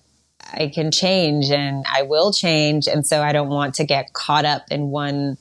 I 0.51 0.71
can 0.73 0.89
change 0.89 1.51
and 1.51 1.85
I 1.91 2.01
will 2.01 2.33
change. 2.33 2.87
And 2.87 3.05
so 3.05 3.21
I 3.21 3.31
don't 3.31 3.49
want 3.49 3.75
to 3.75 3.83
get 3.83 4.13
caught 4.13 4.45
up 4.45 4.63
in 4.71 4.89
one 4.89 5.37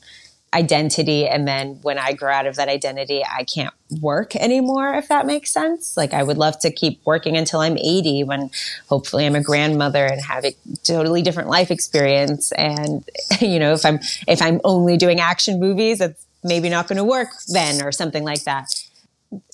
identity 0.52 1.28
and 1.28 1.47
then 1.47 1.78
when 1.83 1.99
I 1.99 2.12
grow 2.12 2.33
out 2.33 2.47
of 2.47 2.57
that 2.57 2.69
identity, 2.69 3.23
I 3.25 3.45
can't 3.45 3.73
work 4.00 4.35
anymore, 4.35 4.95
if 4.95 5.09
that 5.09 5.25
makes 5.26 5.50
sense. 5.50 5.97
Like 5.97 6.12
I 6.12 6.23
would 6.23 6.38
love 6.38 6.59
to 6.61 6.73
keep 6.73 7.00
working 7.04 7.37
until 7.37 7.61
I'm 7.61 7.78
80 7.78 8.25
when 8.25 8.50
hopefully 8.88 9.26
I'm 9.26 9.37
a 9.37 9.42
grandmother 9.42 10.04
and 10.04 10.21
have 10.23 10.45
a 10.45 10.54
totally 10.83 11.23
different 11.23 11.49
life 11.49 11.71
experience. 11.71 12.50
And, 12.52 13.09
you 13.40 13.59
know, 13.59 13.73
if 13.73 13.85
I'm, 13.85 14.00
if 14.26 14.42
I'm 14.42 14.61
only 14.64 14.97
doing 14.97 15.21
action 15.21 15.61
movies, 15.61 15.99
that's 15.99 16.26
maybe 16.42 16.69
not 16.69 16.88
going 16.88 16.97
to 16.97 17.04
work 17.04 17.28
then 17.49 17.83
or 17.83 17.92
something 17.92 18.25
like 18.25 18.45
that. 18.45 18.66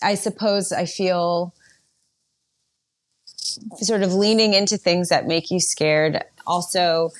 I 0.02 0.14
suppose 0.14 0.72
I 0.72 0.86
feel 0.86 1.52
sort 3.78 4.02
of 4.02 4.14
leaning 4.14 4.54
into 4.54 4.76
things 4.76 5.08
that 5.10 5.26
make 5.26 5.50
you 5.50 5.60
scared. 5.60 6.22
Also, 6.46 7.10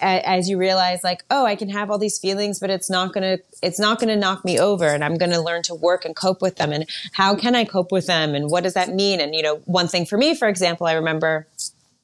as 0.00 0.48
you 0.48 0.58
realize 0.58 1.02
like 1.02 1.24
oh 1.30 1.44
i 1.46 1.56
can 1.56 1.68
have 1.68 1.90
all 1.90 1.98
these 1.98 2.18
feelings 2.18 2.58
but 2.58 2.70
it's 2.70 2.90
not 2.90 3.12
to 3.12 3.38
it's 3.62 3.78
not 3.78 3.98
to 3.98 4.16
knock 4.16 4.44
me 4.44 4.58
over 4.58 4.86
and 4.86 5.04
i'm 5.04 5.18
to 5.18 5.40
learn 5.40 5.62
to 5.62 5.74
work 5.74 6.04
and 6.04 6.14
cope 6.16 6.42
with 6.42 6.56
them 6.56 6.72
and 6.72 6.88
how 7.12 7.34
can 7.34 7.54
i 7.54 7.64
cope 7.64 7.92
with 7.92 8.06
them 8.06 8.34
and 8.34 8.50
what 8.50 8.62
does 8.62 8.74
that 8.74 8.88
mean 8.88 9.20
and 9.20 9.34
you 9.34 9.42
know 9.42 9.56
one 9.64 9.88
thing 9.88 10.06
for 10.06 10.16
me 10.16 10.34
for 10.34 10.48
example 10.48 10.86
i 10.86 10.92
remember 10.92 11.46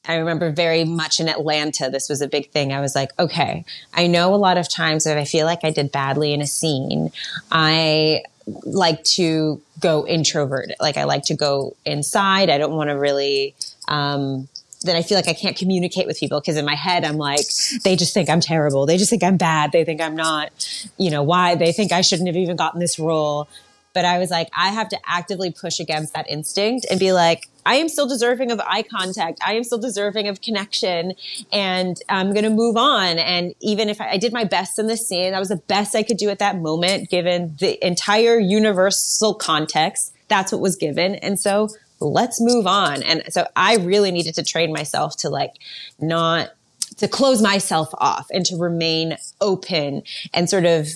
I 0.05 0.15
remember 0.15 0.51
very 0.51 0.83
much 0.83 1.21
in 1.21 1.29
Atlanta, 1.29 1.89
this 1.89 2.09
was 2.09 2.21
a 2.21 2.27
big 2.27 2.51
thing. 2.51 2.73
I 2.73 2.81
was 2.81 2.93
like, 2.93 3.17
okay, 3.17 3.63
I 3.93 4.07
know 4.07 4.33
a 4.33 4.35
lot 4.35 4.57
of 4.57 4.67
times 4.67 5.05
that 5.05 5.17
I 5.17 5.23
feel 5.23 5.45
like 5.45 5.63
I 5.63 5.71
did 5.71 5.93
badly 5.93 6.33
in 6.33 6.41
a 6.41 6.45
scene, 6.45 7.09
I 7.49 8.23
like 8.65 9.03
to 9.03 9.61
go 9.79 10.05
introvert. 10.05 10.71
Like 10.81 10.97
I 10.97 11.05
like 11.05 11.23
to 11.25 11.35
go 11.35 11.75
inside. 11.85 12.49
I 12.49 12.57
don't 12.57 12.73
want 12.73 12.89
to 12.89 12.97
really 12.97 13.55
um, 13.87 14.49
then 14.83 14.95
I 14.95 15.01
feel 15.01 15.17
like 15.17 15.27
I 15.27 15.33
can't 15.33 15.57
communicate 15.57 16.07
with 16.07 16.19
people 16.19 16.39
because 16.39 16.57
in 16.57 16.65
my 16.65 16.75
head 16.75 17.03
I'm 17.03 17.17
like, 17.17 17.45
they 17.83 17.95
just 17.95 18.13
think 18.13 18.29
I'm 18.29 18.41
terrible. 18.41 18.85
They 18.85 18.97
just 18.97 19.09
think 19.09 19.23
I'm 19.23 19.37
bad. 19.37 19.71
They 19.71 19.83
think 19.83 20.01
I'm 20.01 20.15
not, 20.15 20.51
you 20.97 21.09
know, 21.09 21.23
why 21.23 21.55
they 21.55 21.71
think 21.71 21.91
I 21.91 22.01
shouldn't 22.01 22.27
have 22.27 22.35
even 22.35 22.55
gotten 22.55 22.79
this 22.79 22.99
role. 22.99 23.47
But 23.93 24.05
I 24.05 24.17
was 24.17 24.31
like, 24.31 24.49
I 24.57 24.69
have 24.69 24.89
to 24.89 24.97
actively 25.05 25.51
push 25.51 25.79
against 25.79 26.13
that 26.13 26.27
instinct 26.27 26.87
and 26.89 26.99
be 26.99 27.13
like, 27.13 27.47
I 27.65 27.75
am 27.75 27.87
still 27.87 28.07
deserving 28.07 28.51
of 28.51 28.59
eye 28.59 28.83
contact. 28.83 29.39
I 29.45 29.53
am 29.53 29.63
still 29.63 29.77
deserving 29.77 30.27
of 30.27 30.41
connection 30.41 31.13
and 31.51 31.97
I'm 32.09 32.33
going 32.33 32.43
to 32.43 32.49
move 32.49 32.75
on. 32.75 33.19
And 33.19 33.53
even 33.61 33.89
if 33.89 34.01
I, 34.01 34.11
I, 34.11 34.17
did 34.17 34.33
my 34.33 34.43
best 34.43 34.79
in 34.79 34.87
this 34.87 35.07
scene, 35.07 35.31
that 35.31 35.39
was 35.39 35.49
the 35.49 35.55
best 35.55 35.95
I 35.95 36.03
could 36.03 36.17
do 36.17 36.29
at 36.29 36.39
that 36.39 36.57
moment, 36.57 37.09
given 37.09 37.55
the 37.59 37.85
entire 37.85 38.39
universal 38.39 39.33
context. 39.33 40.13
That's 40.27 40.51
what 40.51 40.59
was 40.59 40.75
given. 40.75 41.15
And 41.15 41.39
so 41.39 41.69
let's 42.03 42.41
move 42.41 42.67
on. 42.67 43.01
And 43.03 43.23
so 43.29 43.47
I 43.55 43.77
really 43.77 44.11
needed 44.11 44.35
to 44.35 44.43
train 44.43 44.71
myself 44.71 45.17
to 45.17 45.29
like 45.29 45.53
not 45.99 46.51
to 46.97 47.07
close 47.07 47.41
myself 47.41 47.89
off 47.97 48.27
and 48.31 48.45
to 48.45 48.55
remain 48.55 49.17
open 49.41 50.03
and 50.33 50.49
sort 50.49 50.65
of 50.65 50.89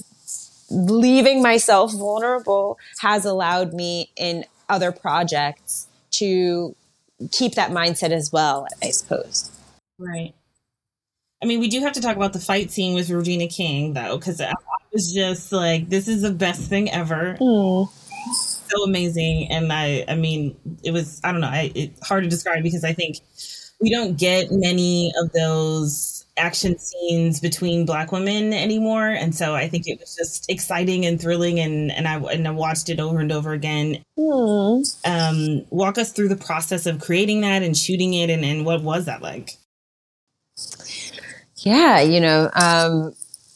leaving 0.70 1.42
myself 1.42 1.94
vulnerable 1.94 2.78
has 3.00 3.26
allowed 3.26 3.74
me 3.74 4.12
in 4.16 4.46
other 4.70 4.92
projects 4.92 5.88
to 6.12 6.76
keep 7.32 7.56
that 7.56 7.72
mindset 7.72 8.12
as 8.12 8.32
well, 8.32 8.68
I 8.84 8.92
suppose. 8.92 9.50
Right. 9.98 10.34
I 11.42 11.46
mean, 11.46 11.60
we 11.60 11.68
do 11.68 11.80
have 11.82 11.94
to 11.94 12.02
talk 12.02 12.16
about 12.16 12.34
the 12.34 12.40
fight 12.40 12.72
scene 12.72 12.94
with 12.94 13.10
Regina 13.10 13.48
King, 13.48 13.94
though, 13.94 14.18
because 14.18 14.42
I 14.42 14.54
was 14.92 15.14
just 15.14 15.52
like, 15.52 15.90
this 15.90 16.08
is 16.08 16.24
the 16.24 16.32
best 16.32 16.70
thing 16.70 16.92
ever. 16.92 17.38
Mm 17.40 17.90
so 18.70 18.84
amazing. 18.84 19.48
And 19.50 19.72
I, 19.72 20.06
I 20.08 20.16
mean, 20.16 20.56
it 20.84 20.92
was, 20.92 21.22
I 21.24 21.32
don't 21.32 21.42
know, 21.42 21.48
I, 21.48 21.72
it's 21.76 22.08
hard 22.08 22.24
to 22.24 22.30
describe 22.30 22.64
because 22.64 22.84
I 22.84 22.94
think 22.94 23.18
we 23.80 23.90
don't 23.90 24.18
get 24.18 24.52
many 24.52 25.14
of 25.22 25.32
those 25.34 26.26
action 26.38 26.78
scenes 26.78 27.40
between 27.40 27.86
black 27.86 28.12
women 28.12 28.54
anymore. 28.54 29.08
And 29.08 29.34
so 29.34 29.56
I 29.56 29.68
think 29.68 29.88
it 29.88 30.00
was 30.00 30.16
just 30.16 30.50
exciting 30.50 31.06
and 31.06 31.20
thrilling. 31.20 31.60
And, 31.60 31.92
and 31.92 32.08
I, 32.08 32.18
and 32.18 32.48
I 32.48 32.52
watched 32.52 32.90
it 32.90 33.00
over 33.00 33.20
and 33.20 33.32
over 33.32 33.54
again. 33.54 34.04
Mm. 34.18 35.06
Um, 35.06 35.66
walk 35.70 35.98
us 35.98 36.12
through 36.12 36.30
the 36.30 36.36
process 36.36 36.86
of 36.86 37.02
creating 37.02 37.42
that 37.42 37.64
and 37.64 37.76
shooting 37.76 38.14
it. 38.14 38.30
And, 38.30 38.46
and 38.46 38.66
what 38.66 38.84
was 38.84 39.06
that 39.06 39.22
like? 39.22 39.58
Yeah, 41.58 42.02
you 42.02 42.20
know, 42.20 42.50
um, 42.54 43.14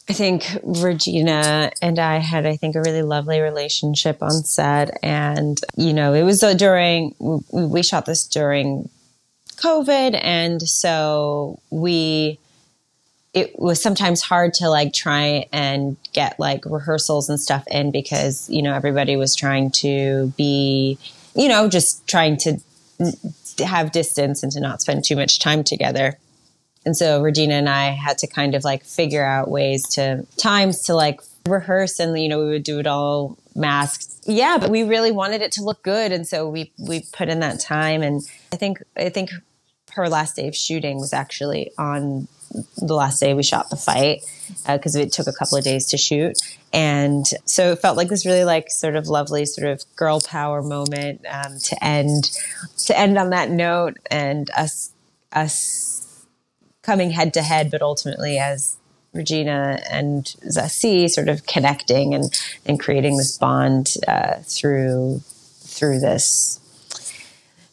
I 0.10 0.14
think 0.14 0.46
Regina 0.64 1.72
and 1.82 2.00
I 2.00 2.18
had, 2.18 2.46
I 2.46 2.58
think, 2.58 2.76
a 2.76 2.82
really 2.82 3.04
lovely 3.04 3.40
relationship 3.40 4.22
on 4.22 4.32
set. 4.32 5.00
And, 5.04 5.60
you 5.78 5.94
know, 5.94 6.14
it 6.14 6.24
was 6.24 6.42
during, 6.58 7.16
we 7.20 7.84
shot 7.84 8.06
this 8.06 8.28
during 8.28 8.90
COVID. 9.58 10.20
And 10.22 10.62
so 10.62 11.60
we, 11.70 12.40
it 13.34 13.58
was 13.58 13.82
sometimes 13.82 14.22
hard 14.22 14.54
to 14.56 14.70
like 14.70 14.92
try 14.92 15.46
and 15.54 15.96
get 16.14 16.40
like 16.40 16.66
rehearsals 16.66 17.30
and 17.30 17.40
stuff 17.40 17.64
in 17.68 17.92
because, 17.92 18.50
you 18.50 18.62
know, 18.62 18.74
everybody 18.74 19.16
was 19.16 19.36
trying 19.36 19.72
to 19.72 20.34
be, 20.36 20.98
you 21.36 21.48
know, 21.48 21.70
just 21.70 22.06
trying 22.08 22.36
to 22.38 22.58
have 23.64 23.92
distance 23.92 24.44
and 24.44 24.52
to 24.52 24.60
not 24.60 24.82
spend 24.82 25.06
too 25.06 25.16
much 25.16 25.40
time 25.40 25.64
together. 25.64 26.18
And 26.86 26.98
so 26.98 27.22
Regina 27.22 27.56
and 27.56 27.70
I 27.70 27.92
had 27.92 28.18
to 28.20 28.28
kind 28.28 28.56
of 28.56 28.64
like 28.64 28.84
figure 28.84 29.24
out 29.24 29.50
ways 29.50 29.88
to 29.90 30.26
times 30.38 30.82
to 30.84 30.96
like 30.96 31.22
rehearse 31.48 32.00
and 32.00 32.18
you 32.20 32.30
know 32.30 32.40
we 32.40 32.50
would 32.50 32.64
do 32.64 32.80
it 32.80 32.88
all 32.88 33.38
masked. 33.56 34.08
Yeah, 34.26 34.58
but 34.60 34.70
we 34.70 34.84
really 34.84 35.12
wanted 35.12 35.42
it 35.42 35.52
to 35.54 35.64
look 35.64 35.84
good. 35.84 36.12
And 36.12 36.28
so 36.28 36.50
we 36.50 36.72
we 36.80 37.06
put 37.14 37.30
in 37.30 37.40
that 37.42 37.60
time. 37.60 38.02
And 38.02 38.22
I 38.52 38.56
think 38.56 38.82
I 38.98 39.10
think 39.10 39.32
her 39.94 40.10
last 40.10 40.36
day 40.36 40.48
of 40.48 40.56
shooting 40.56 40.98
was 40.98 41.14
actually 41.14 41.72
on 41.78 42.28
the 42.78 42.94
last 42.94 43.20
day 43.20 43.34
we 43.34 43.44
shot 43.44 43.70
the 43.70 43.78
fight 43.78 44.22
because 44.68 44.96
uh, 44.96 45.00
it 45.00 45.12
took 45.12 45.28
a 45.28 45.32
couple 45.32 45.58
of 45.58 45.64
days 45.64 45.88
to 45.88 45.98
shoot. 45.98 46.38
And 46.74 47.26
so 47.46 47.72
it 47.72 47.80
felt 47.80 47.98
like 47.98 48.10
this 48.10 48.26
really 48.26 48.44
like 48.44 48.70
sort 48.70 48.96
of 48.96 49.08
lovely 49.08 49.46
sort 49.46 49.68
of 49.68 49.84
girl 49.96 50.22
power 50.22 50.62
moment 50.62 51.26
um, 51.30 51.58
to 51.60 51.84
end 51.84 52.32
to 52.86 52.98
end 52.98 53.18
on 53.18 53.30
that 53.30 53.50
note 53.50 53.98
and 54.10 54.50
us 54.52 54.92
us 55.32 55.91
coming 56.84 57.12
head 57.12 57.34
to 57.36 57.42
head, 57.42 57.72
but 57.72 57.82
ultimately 57.82 58.38
as 58.38 58.78
Regina 59.14 59.82
and 59.90 60.24
Zazie 60.48 61.10
sort 61.10 61.30
of 61.30 61.46
connecting 61.46 62.14
and, 62.14 62.40
and 62.66 62.80
creating 62.80 63.18
this 63.18 63.38
bond 63.38 63.96
uh, 64.08 64.38
through 64.44 65.22
through 65.64 66.00
this 66.00 66.60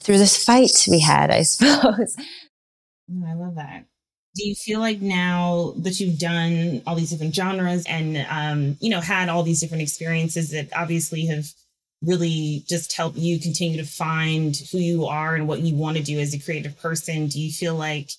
through 0.01 0.19
this 0.19 0.43
fight 0.43 0.87
we 0.89 1.01
had, 1.01 1.31
I 1.31 1.43
suppose. 1.45 2.17
I 3.27 3.35
love 3.35 3.55
that. 3.57 3.85
Do 4.35 4.47
you 4.49 4.55
feel 4.55 4.81
like 4.81 5.01
now 5.01 5.75
that 5.79 5.99
you've 5.99 6.19
done 6.19 6.83
all 6.87 6.95
these 6.95 7.11
different 7.11 7.35
genres 7.35 7.85
and 7.87 8.27
um, 8.31 8.77
you 8.81 8.91
know 8.91 9.01
had 9.01 9.29
all 9.29 9.43
these 9.43 9.61
different 9.61 9.83
experiences 9.83 10.51
that 10.51 10.69
obviously 10.77 11.27
have 11.27 11.47
really 12.03 12.63
just 12.69 12.93
helped 12.93 13.17
you 13.17 13.41
continue 13.41 13.77
to 13.79 13.89
find 13.89 14.57
who 14.71 14.79
you 14.79 15.07
are 15.07 15.35
and 15.35 15.49
what 15.49 15.61
you 15.61 15.75
want 15.75 15.97
to 15.97 16.03
do 16.03 16.19
as 16.19 16.35
a 16.35 16.39
creative 16.39 16.79
person? 16.81 17.27
Do 17.27 17.41
you 17.41 17.51
feel 17.51 17.75
like 17.75 18.11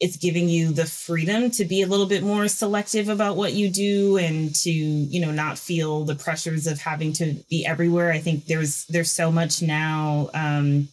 it's 0.00 0.16
giving 0.16 0.48
you 0.48 0.72
the 0.72 0.86
freedom 0.86 1.50
to 1.52 1.64
be 1.64 1.82
a 1.82 1.86
little 1.86 2.06
bit 2.06 2.22
more 2.22 2.48
selective 2.48 3.08
about 3.08 3.36
what 3.36 3.52
you 3.52 3.68
do 3.70 4.16
and 4.16 4.54
to 4.54 4.70
you 4.70 5.20
know 5.20 5.30
not 5.30 5.58
feel 5.58 6.04
the 6.04 6.14
pressures 6.14 6.66
of 6.66 6.80
having 6.80 7.12
to 7.14 7.34
be 7.50 7.66
everywhere. 7.66 8.10
I 8.12 8.18
think 8.18 8.46
there's 8.46 8.86
there's 8.86 9.10
so 9.10 9.30
much 9.30 9.62
now 9.62 10.30
um 10.34 10.88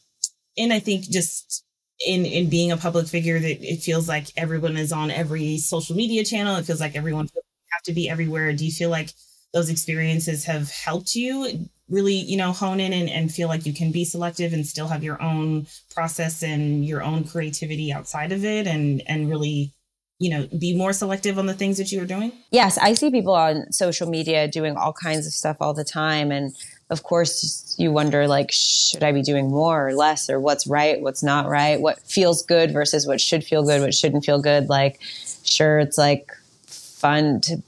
and 0.57 0.73
i 0.73 0.79
think 0.79 1.03
just 1.09 1.63
in 2.05 2.25
in 2.25 2.49
being 2.49 2.71
a 2.71 2.77
public 2.77 3.07
figure 3.07 3.39
that 3.39 3.63
it 3.63 3.81
feels 3.81 4.07
like 4.07 4.27
everyone 4.37 4.77
is 4.77 4.91
on 4.91 5.09
every 5.09 5.57
social 5.57 5.95
media 5.95 6.23
channel. 6.23 6.55
It 6.57 6.65
feels 6.65 6.79
like 6.79 6.95
everyone 6.95 7.27
have 7.71 7.83
to 7.85 7.93
be 7.93 8.07
everywhere. 8.09 8.53
Do 8.53 8.65
you 8.65 8.71
feel 8.71 8.89
like 8.91 9.09
those 9.57 9.71
experiences 9.71 10.45
have 10.45 10.69
helped 10.69 11.15
you 11.15 11.67
really, 11.89 12.13
you 12.13 12.37
know, 12.37 12.51
hone 12.51 12.79
in 12.79 12.93
and, 12.93 13.09
and 13.09 13.31
feel 13.31 13.47
like 13.47 13.65
you 13.65 13.73
can 13.73 13.91
be 13.91 14.05
selective 14.05 14.53
and 14.53 14.67
still 14.67 14.87
have 14.87 15.03
your 15.03 15.19
own 15.19 15.65
process 15.95 16.43
and 16.43 16.85
your 16.85 17.01
own 17.01 17.23
creativity 17.23 17.91
outside 17.91 18.31
of 18.31 18.45
it 18.45 18.67
and 18.67 19.01
and 19.07 19.29
really 19.29 19.73
you 20.19 20.29
know 20.29 20.47
be 20.59 20.75
more 20.77 20.93
selective 20.93 21.39
on 21.39 21.47
the 21.47 21.55
things 21.55 21.79
that 21.79 21.91
you 21.91 21.99
are 21.99 22.05
doing? 22.05 22.31
Yes 22.51 22.77
i 22.77 22.93
see 22.93 23.09
people 23.09 23.33
on 23.33 23.71
social 23.71 24.07
media 24.07 24.47
doing 24.47 24.77
all 24.77 24.93
kinds 24.93 25.25
of 25.25 25.33
stuff 25.33 25.57
all 25.59 25.73
the 25.73 25.83
time. 25.83 26.31
And 26.31 26.55
of 26.91 27.01
course 27.01 27.75
you 27.79 27.91
wonder 27.91 28.27
like 28.27 28.51
should 28.51 29.03
i 29.03 29.11
be 29.11 29.23
doing 29.23 29.49
more 29.49 29.87
or 29.87 29.93
less 29.93 30.29
or 30.29 30.39
what's 30.39 30.67
right 30.67 31.01
what's 31.01 31.23
not 31.23 31.47
right? 31.47 31.81
What 31.81 31.99
feels 32.01 32.43
good 32.43 32.71
versus 32.71 33.07
what 33.07 33.19
should 33.19 33.43
feel 33.43 33.63
good 33.63 33.81
what 33.81 33.95
shouldn't 33.95 34.23
feel 34.23 34.39
good? 34.39 34.69
Like 34.69 34.99
sure 35.43 35.79
it's 35.79 35.97
like 35.97 36.29
fun 36.67 37.41
to 37.41 37.63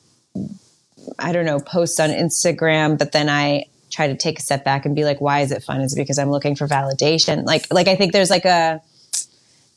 i 1.18 1.32
don't 1.32 1.46
know 1.46 1.60
post 1.60 2.00
on 2.00 2.10
instagram 2.10 2.98
but 2.98 3.12
then 3.12 3.30
i 3.30 3.64
try 3.90 4.08
to 4.08 4.16
take 4.16 4.40
a 4.40 4.42
step 4.42 4.64
back 4.64 4.86
and 4.86 4.96
be 4.96 5.04
like 5.04 5.20
why 5.20 5.40
is 5.40 5.52
it 5.52 5.64
fun 5.64 5.82
is 5.82 5.94
it 5.94 5.98
because 5.98 6.20
i'm 6.20 6.30
looking 6.30 6.56
for 6.56 6.68
validation 6.68 7.46
like 7.46 7.66
like 7.72 7.88
i 7.88 7.96
think 7.96 8.14
there's 8.14 8.30
like 8.30 8.46
a 8.46 8.82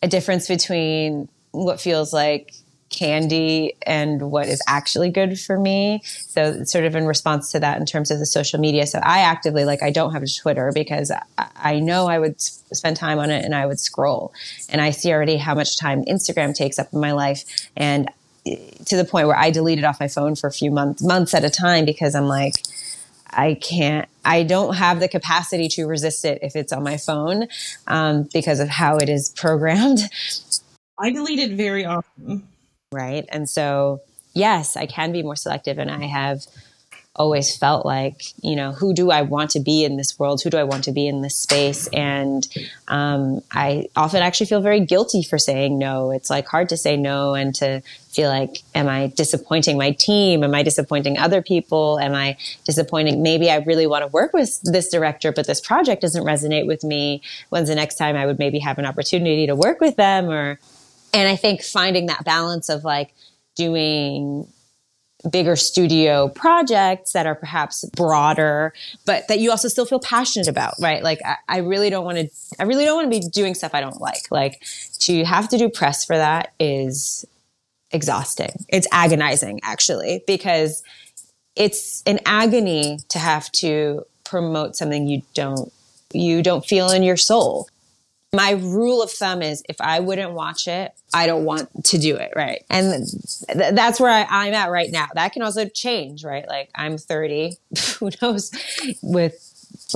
a 0.02 0.08
difference 0.08 0.48
between 0.48 1.28
what 1.52 1.80
feels 1.80 2.12
like 2.12 2.52
candy 2.92 3.74
and 3.82 4.30
what 4.30 4.46
is 4.46 4.62
actually 4.68 5.10
good 5.10 5.40
for 5.40 5.58
me. 5.58 6.00
So 6.04 6.62
sort 6.64 6.84
of 6.84 6.94
in 6.94 7.06
response 7.06 7.50
to 7.52 7.60
that 7.60 7.80
in 7.80 7.86
terms 7.86 8.10
of 8.10 8.18
the 8.18 8.26
social 8.26 8.60
media. 8.60 8.86
So 8.86 9.00
I 9.02 9.20
actively 9.20 9.64
like 9.64 9.82
I 9.82 9.90
don't 9.90 10.12
have 10.12 10.22
a 10.22 10.26
Twitter 10.26 10.70
because 10.72 11.10
I 11.38 11.80
know 11.80 12.06
I 12.06 12.18
would 12.18 12.40
spend 12.40 12.96
time 12.96 13.18
on 13.18 13.30
it 13.30 13.44
and 13.44 13.54
I 13.54 13.66
would 13.66 13.80
scroll. 13.80 14.32
And 14.68 14.80
I 14.80 14.90
see 14.90 15.10
already 15.12 15.38
how 15.38 15.54
much 15.54 15.78
time 15.78 16.04
Instagram 16.04 16.54
takes 16.54 16.78
up 16.78 16.92
in 16.92 17.00
my 17.00 17.12
life 17.12 17.44
and 17.76 18.08
to 18.44 18.96
the 18.96 19.04
point 19.04 19.28
where 19.28 19.38
I 19.38 19.50
deleted 19.50 19.84
off 19.84 20.00
my 20.00 20.08
phone 20.08 20.34
for 20.34 20.48
a 20.48 20.52
few 20.52 20.70
months 20.70 21.02
months 21.02 21.34
at 21.34 21.44
a 21.44 21.50
time 21.50 21.84
because 21.84 22.14
I'm 22.14 22.26
like 22.26 22.54
I 23.34 23.54
can't, 23.54 24.08
I 24.26 24.42
don't 24.42 24.74
have 24.74 25.00
the 25.00 25.08
capacity 25.08 25.66
to 25.68 25.86
resist 25.86 26.26
it 26.26 26.40
if 26.42 26.54
it's 26.54 26.70
on 26.70 26.82
my 26.82 26.98
phone 26.98 27.48
um, 27.86 28.28
because 28.30 28.60
of 28.60 28.68
how 28.68 28.98
it 28.98 29.08
is 29.08 29.30
programmed. 29.30 30.00
I 30.98 31.10
delete 31.10 31.38
it 31.38 31.52
very 31.52 31.86
often 31.86 32.46
right? 32.92 33.24
And 33.30 33.48
so, 33.48 34.02
yes, 34.34 34.76
I 34.76 34.86
can 34.86 35.10
be 35.10 35.22
more 35.22 35.36
selective, 35.36 35.78
and 35.78 35.90
I 35.90 36.04
have 36.04 36.46
always 37.14 37.54
felt 37.54 37.84
like, 37.84 38.22
you 38.42 38.56
know, 38.56 38.72
who 38.72 38.94
do 38.94 39.10
I 39.10 39.22
want 39.22 39.50
to 39.50 39.60
be 39.60 39.84
in 39.84 39.98
this 39.98 40.18
world? 40.18 40.40
Who 40.42 40.48
do 40.48 40.56
I 40.56 40.64
want 40.64 40.84
to 40.84 40.92
be 40.92 41.06
in 41.06 41.20
this 41.20 41.36
space? 41.36 41.86
And 41.88 42.46
um, 42.88 43.42
I 43.52 43.88
often 43.94 44.22
actually 44.22 44.46
feel 44.46 44.62
very 44.62 44.80
guilty 44.80 45.22
for 45.22 45.36
saying 45.36 45.78
no. 45.78 46.10
It's 46.10 46.30
like 46.30 46.46
hard 46.46 46.70
to 46.70 46.76
say 46.76 46.96
no 46.96 47.34
and 47.34 47.54
to 47.56 47.82
feel 48.08 48.30
like, 48.30 48.62
am 48.74 48.88
I 48.88 49.08
disappointing 49.08 49.76
my 49.76 49.90
team? 49.92 50.42
Am 50.42 50.54
I 50.54 50.62
disappointing 50.62 51.18
other 51.18 51.42
people? 51.42 51.98
Am 51.98 52.14
I 52.14 52.38
disappointing? 52.64 53.22
Maybe 53.22 53.50
I 53.50 53.56
really 53.56 53.86
want 53.86 54.02
to 54.02 54.08
work 54.08 54.32
with 54.32 54.60
this 54.62 54.88
director, 54.88 55.32
but 55.32 55.46
this 55.46 55.60
project 55.60 56.00
doesn't 56.00 56.24
resonate 56.24 56.66
with 56.66 56.82
me. 56.82 57.22
When's 57.50 57.68
the 57.68 57.74
next 57.74 57.96
time 57.96 58.16
I 58.16 58.24
would 58.24 58.38
maybe 58.38 58.58
have 58.60 58.78
an 58.78 58.86
opportunity 58.86 59.46
to 59.46 59.54
work 59.54 59.80
with 59.80 59.96
them 59.96 60.30
or 60.30 60.58
and 61.14 61.28
I 61.28 61.36
think 61.36 61.62
finding 61.62 62.06
that 62.06 62.24
balance 62.24 62.70
of 62.70 62.84
like 62.84 63.12
doing 63.54 64.46
bigger 65.30 65.56
studio 65.56 66.28
projects 66.28 67.12
that 67.12 67.26
are 67.26 67.34
perhaps 67.34 67.84
broader, 67.96 68.72
but 69.06 69.28
that 69.28 69.38
you 69.38 69.50
also 69.50 69.68
still 69.68 69.86
feel 69.86 70.00
passionate 70.00 70.48
about, 70.48 70.74
right? 70.80 71.02
Like 71.02 71.20
I, 71.24 71.36
I 71.48 71.58
really 71.58 71.90
don't 71.90 72.04
want 72.04 72.18
to, 72.18 72.28
I 72.58 72.64
really 72.64 72.84
don't 72.84 72.96
want 72.96 73.12
to 73.12 73.20
be 73.20 73.28
doing 73.28 73.54
stuff 73.54 73.74
I 73.74 73.80
don't 73.80 74.00
like. 74.00 74.30
Like 74.30 74.64
to 75.00 75.24
have 75.24 75.48
to 75.50 75.58
do 75.58 75.68
press 75.68 76.04
for 76.04 76.16
that 76.16 76.52
is 76.58 77.24
exhausting. 77.90 78.64
It's 78.68 78.88
agonizing 78.90 79.60
actually, 79.62 80.24
because 80.26 80.82
it's 81.54 82.02
an 82.06 82.18
agony 82.26 82.98
to 83.10 83.18
have 83.18 83.52
to 83.52 84.04
promote 84.24 84.76
something 84.76 85.06
you 85.06 85.22
don't, 85.34 85.72
you 86.12 86.42
don't 86.42 86.64
feel 86.64 86.90
in 86.90 87.02
your 87.02 87.16
soul. 87.16 87.68
My 88.34 88.52
rule 88.52 89.02
of 89.02 89.10
thumb 89.10 89.42
is 89.42 89.62
if 89.68 89.80
I 89.80 90.00
wouldn't 90.00 90.32
watch 90.32 90.66
it, 90.66 90.92
I 91.12 91.26
don't 91.26 91.44
want 91.44 91.84
to 91.84 91.98
do 91.98 92.16
it. 92.16 92.32
Right. 92.34 92.64
And 92.70 93.06
th- 93.52 93.74
that's 93.74 94.00
where 94.00 94.10
I, 94.10 94.26
I'm 94.28 94.54
at 94.54 94.70
right 94.70 94.90
now. 94.90 95.08
That 95.14 95.32
can 95.32 95.42
also 95.42 95.68
change, 95.68 96.24
right? 96.24 96.48
Like 96.48 96.70
I'm 96.74 96.96
30. 96.96 97.58
Who 97.98 98.10
knows 98.22 98.50
with 99.02 99.48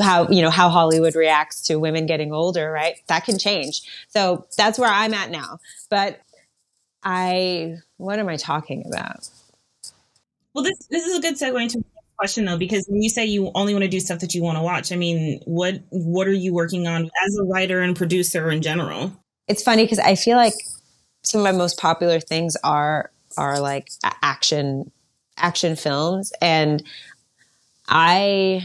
how, 0.03 0.29
you 0.29 0.42
know, 0.42 0.51
how 0.51 0.68
Hollywood 0.68 1.14
reacts 1.14 1.62
to 1.62 1.77
women 1.77 2.05
getting 2.05 2.33
older, 2.33 2.70
right? 2.70 2.96
That 3.07 3.25
can 3.25 3.38
change. 3.38 3.83
So 4.09 4.46
that's 4.57 4.79
where 4.79 4.90
I'm 4.90 5.14
at 5.14 5.31
now. 5.31 5.59
But 5.88 6.20
I, 7.03 7.79
what 7.96 8.18
am 8.18 8.29
I 8.29 8.37
talking 8.37 8.85
about? 8.87 9.29
Well, 10.53 10.64
this, 10.64 10.87
this 10.90 11.07
is 11.07 11.18
a 11.18 11.20
good 11.22 11.37
segue 11.37 11.62
into 11.62 11.85
question 12.19 12.45
though, 12.45 12.59
because 12.59 12.87
when 12.89 13.03
you 13.03 13.09
say 13.09 13.25
you 13.25 13.51
only 13.55 13.73
want 13.73 13.83
to 13.83 13.89
do 13.89 14.01
stuff 14.01 14.21
that 14.21 14.35
you 14.35 14.43
want 14.43 14.59
to 14.59 14.63
watch, 14.63 14.93
I 14.93 14.97
mean, 14.97 15.41
what 15.45 15.81
what 15.91 16.27
are 16.27 16.33
you 16.33 16.55
working 16.55 16.87
on 16.87 17.05
as 17.27 17.39
a 17.39 17.45
writer 17.45 17.81
and 17.81 17.97
producer 17.97 18.51
in 18.51 18.63
general? 18.63 19.13
It's 19.49 19.63
funny 19.63 19.85
because 19.85 19.99
I 19.99 20.15
feel 20.15 20.37
like 20.37 20.55
some 21.23 21.41
of 21.41 21.45
my 21.45 21.53
most 21.53 21.79
popular 21.79 22.21
things 22.21 22.57
are 22.65 23.11
are 23.37 23.61
like 23.61 23.89
action 24.23 24.91
action 25.37 25.77
films, 25.77 26.33
and 26.41 26.83
I 27.89 28.63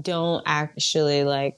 don't 0.00 0.42
actually 0.46 1.24
like 1.24 1.56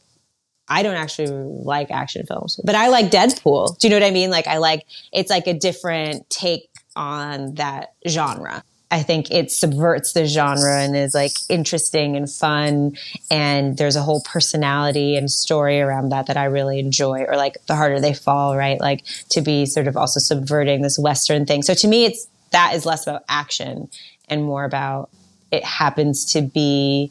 I 0.69 0.83
don't 0.83 0.97
actually 0.97 1.29
like 1.29 1.91
action 1.91 2.27
films, 2.27 2.61
but 2.65 2.75
I 2.75 2.89
like 2.89 3.11
Deadpool. 3.11 3.79
Do 3.79 3.87
you 3.87 3.91
know 3.91 4.01
what 4.01 4.07
I 4.07 4.11
mean? 4.11 4.31
Like 4.31 4.47
I 4.47 4.59
like 4.59 4.85
it's 5.13 5.31
like 5.31 5.47
a 5.47 5.55
different 5.55 6.29
take 6.29 6.69
on 6.97 7.55
that 7.55 7.95
genre. 8.09 8.65
I 8.90 9.03
think 9.03 9.33
it 9.33 9.51
subverts 9.51 10.12
the 10.12 10.27
genre 10.27 10.81
and 10.81 10.96
is 10.96 11.14
like 11.14 11.33
interesting 11.49 12.16
and 12.16 12.31
fun. 12.31 12.96
And 13.31 13.77
there's 13.77 13.96
a 13.96 14.03
whole 14.03 14.20
personality 14.22 15.16
and 15.16 15.31
story 15.31 15.81
around 15.81 16.11
that 16.11 16.27
that 16.27 16.37
I 16.37 16.44
really 16.44 16.79
enjoy. 16.79 17.25
Or 17.25 17.37
like 17.37 17.59
The 17.66 17.75
Harder 17.75 18.01
They 18.01 18.14
Fall, 18.14 18.57
right? 18.57 18.81
Like 18.81 19.05
to 19.31 19.40
be 19.40 19.66
sort 19.66 19.88
of 19.88 19.96
also 19.96 20.20
subverting 20.20 20.83
this 20.83 20.99
Western 20.99 21.46
thing. 21.46 21.62
So 21.62 21.75
to 21.75 21.88
me, 21.88 22.05
it's 22.05 22.29
that 22.53 22.75
is 22.75 22.87
less 22.87 23.07
about 23.07 23.25
action 23.29 23.88
and 24.29 24.44
more 24.44 24.64
about 24.64 25.11
it 25.51 25.64
happens 25.64 26.25
to 26.33 26.42
be 26.42 27.11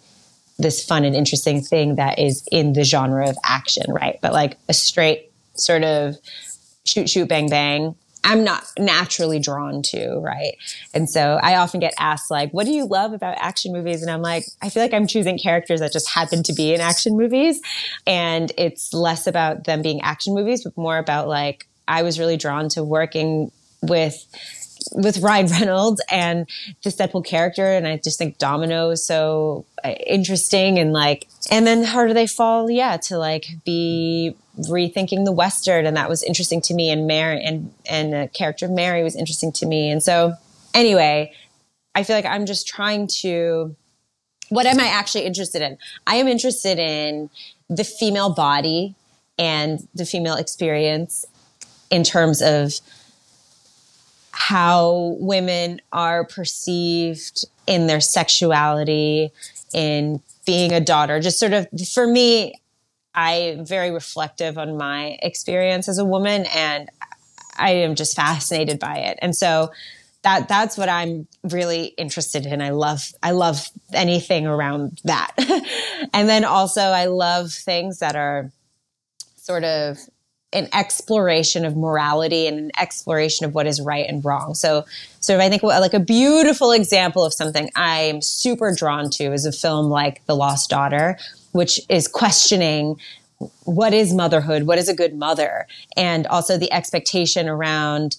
this 0.58 0.86
fun 0.86 1.04
and 1.04 1.16
interesting 1.16 1.62
thing 1.62 1.96
that 1.96 2.20
is 2.20 2.48
in 2.52 2.72
the 2.74 2.86
genre 2.86 3.30
of 3.30 3.38
action, 3.44 3.92
right? 3.92 4.18
But 4.22 4.32
like 4.32 4.58
a 4.70 4.74
straight 4.74 5.30
sort 5.56 5.84
of 5.84 6.16
shoot, 6.86 7.10
shoot, 7.10 7.28
bang, 7.28 7.50
bang 7.50 7.96
I'm 8.26 8.44
not 8.44 8.66
naturally 8.78 9.40
drawn 9.40 9.84
to, 9.84 10.18
right? 10.20 10.58
And 10.96 11.08
so 11.08 11.40
I 11.42 11.58
often 11.58 11.80
get 11.80 11.94
asked 12.00 12.32
like, 12.32 12.52
what 12.52 12.66
do 12.66 12.72
you 12.72 12.86
love 12.86 13.14
about 13.14 13.38
action 13.38 13.72
movies? 13.72 14.02
And 14.02 14.10
I'm 14.10 14.24
like, 14.24 14.46
I 14.64 14.70
feel 14.70 14.82
like 14.82 14.94
I'm 14.94 15.06
choosing 15.06 15.38
characters 15.38 15.80
that 15.80 15.94
just 15.94 16.10
happen 16.10 16.42
to 16.44 16.54
be 16.54 16.74
in 16.74 16.82
action 16.82 17.16
movies. 17.16 17.62
And 18.08 18.52
it's 18.58 18.94
less 18.94 19.28
about 19.28 19.66
them 19.66 19.84
being 19.84 20.02
action 20.02 20.34
movies, 20.34 20.64
but 20.64 20.76
more 20.76 20.98
about 20.98 21.28
like, 21.28 21.68
I 21.88 22.02
was 22.02 22.20
really 22.20 22.36
drawn 22.36 22.68
to 22.70 22.84
working 22.84 23.52
with 23.84 24.26
with 24.94 25.20
Ryan 25.20 25.48
Reynolds 25.52 26.02
and 26.10 26.48
this 26.84 26.96
Deadpool 26.96 27.26
character, 27.26 27.66
and 27.66 27.88
I 27.88 27.98
just 27.98 28.18
think 28.18 28.38
Domino 28.38 28.90
is 28.90 29.06
so 29.06 29.66
uh, 29.84 29.90
interesting 29.90 30.80
and 30.80 30.94
like, 30.94 31.28
and 31.52 31.66
then 31.66 31.84
Harder 31.84 32.14
They 32.14 32.28
Fall? 32.28 32.70
Yeah, 32.70 32.98
to 32.98 33.18
like 33.18 33.46
be 33.66 34.36
rethinking 34.58 35.26
the 35.26 35.32
western, 35.32 35.86
and 35.86 35.98
that 35.98 36.10
was 36.10 36.24
interesting 36.24 36.62
to 36.62 36.74
me. 36.74 36.90
And 36.90 37.08
Mary 37.08 37.44
and 37.44 37.74
and 37.90 38.14
the 38.14 38.30
character 38.34 38.66
of 38.66 38.72
Mary 38.72 39.04
was 39.04 39.16
interesting 39.16 39.52
to 39.54 39.66
me, 39.66 39.90
and 39.90 40.02
so 40.02 40.34
anyway, 40.74 41.34
I 41.94 42.04
feel 42.04 42.16
like 42.16 42.26
I'm 42.26 42.46
just 42.46 42.68
trying 42.68 43.08
to. 43.22 43.76
What 44.50 44.68
am 44.68 44.80
I 44.80 44.86
actually 44.86 45.26
interested 45.26 45.64
in? 45.64 45.80
I 46.06 46.18
am 46.18 46.28
interested 46.28 46.78
in 46.78 47.32
the 47.68 47.84
female 47.84 48.32
body 48.32 48.94
and 49.40 49.88
the 49.96 50.06
female 50.06 50.36
experience 50.36 51.26
in 51.90 52.04
terms 52.04 52.42
of 52.42 52.74
how 54.36 55.16
women 55.20 55.82
are 55.94 56.26
perceived 56.26 57.46
in 57.68 57.88
their 57.88 58.02
sexuality, 58.02 59.32
in 59.74 60.22
being 60.46 60.74
a 60.74 60.82
daughter. 60.82 61.22
Just 61.22 61.40
sort 61.40 61.54
of 61.54 61.68
for 61.94 62.06
me, 62.06 62.54
I'm 63.16 63.66
very 63.66 63.92
reflective 63.92 64.58
on 64.58 64.78
my 64.78 65.18
experience 65.22 65.88
as 65.88 65.98
a 65.98 66.06
woman 66.06 66.46
and 66.54 66.90
I 67.58 67.72
am 67.72 67.96
just 67.96 68.16
fascinated 68.16 68.78
by 68.78 68.98
it. 68.98 69.18
And 69.22 69.34
so 69.34 69.72
that 70.24 70.50
that's 70.50 70.78
what 70.78 70.90
I'm 70.90 71.28
really 71.44 71.86
interested 71.86 72.46
in. 72.46 72.62
I 72.62 72.72
love 72.72 73.14
I 73.24 73.32
love 73.32 73.70
anything 73.94 74.48
around 74.48 75.00
that. 75.06 75.32
and 76.14 76.28
then 76.28 76.44
also 76.44 76.82
I 76.82 77.06
love 77.06 77.54
things 77.54 78.00
that 78.00 78.18
are 78.18 78.52
sort 79.38 79.64
of 79.64 79.98
an 80.56 80.70
exploration 80.74 81.66
of 81.66 81.76
morality 81.76 82.48
and 82.48 82.58
an 82.58 82.72
exploration 82.80 83.46
of 83.46 83.54
what 83.54 83.68
is 83.68 83.82
right 83.82 84.08
and 84.08 84.24
wrong. 84.24 84.56
So, 84.56 84.86
sort 85.20 85.40
of, 85.40 85.46
I 85.46 85.50
think 85.50 85.64
like 85.64 85.94
a 85.94 86.00
beautiful 86.00 86.72
example 86.72 87.24
of 87.24 87.34
something 87.34 87.70
I'm 87.76 88.22
super 88.22 88.74
drawn 88.74 89.10
to 89.12 89.34
is 89.34 89.46
a 89.46 89.52
film 89.52 89.88
like 89.88 90.26
The 90.26 90.36
Lost 90.36 90.70
Daughter, 90.70 91.18
which 91.52 91.80
is 91.90 92.08
questioning 92.08 93.00
what 93.66 93.94
is 93.94 94.14
motherhood, 94.14 94.64
what 94.64 94.78
is 94.78 94.88
a 94.88 94.96
good 94.96 95.14
mother, 95.14 95.68
and 95.98 96.26
also 96.28 96.58
the 96.58 96.72
expectation 96.72 97.50
around 97.50 98.18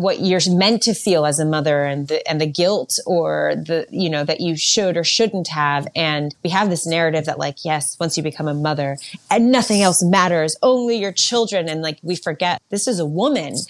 what 0.00 0.20
you're 0.20 0.40
meant 0.48 0.82
to 0.82 0.94
feel 0.94 1.26
as 1.26 1.38
a 1.38 1.44
mother 1.44 1.84
and 1.84 2.08
the 2.08 2.26
and 2.28 2.40
the 2.40 2.46
guilt 2.46 2.98
or 3.06 3.54
the 3.56 3.86
you 3.90 4.08
know 4.08 4.24
that 4.24 4.40
you 4.40 4.56
should 4.56 4.96
or 4.96 5.04
shouldn't 5.04 5.48
have. 5.48 5.86
And 5.94 6.34
we 6.42 6.50
have 6.50 6.70
this 6.70 6.86
narrative 6.86 7.26
that 7.26 7.38
like 7.38 7.64
yes 7.64 7.96
once 8.00 8.16
you 8.16 8.22
become 8.22 8.48
a 8.48 8.54
mother 8.54 8.96
and 9.30 9.52
nothing 9.52 9.82
else 9.82 10.02
matters 10.02 10.56
only 10.62 10.96
your 10.96 11.12
children. 11.12 11.68
And 11.68 11.82
like 11.82 11.98
we 12.02 12.16
forget 12.16 12.62
this 12.70 12.86
is 12.86 12.98
a 12.98 13.06
woman. 13.06 13.56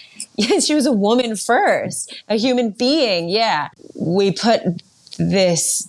She 0.62 0.74
was 0.74 0.86
a 0.86 0.92
woman 0.92 1.36
first 1.36 2.14
a 2.28 2.36
human 2.36 2.70
being. 2.70 3.28
Yeah. 3.28 3.68
We 3.94 4.32
put 4.32 4.62
this 5.18 5.88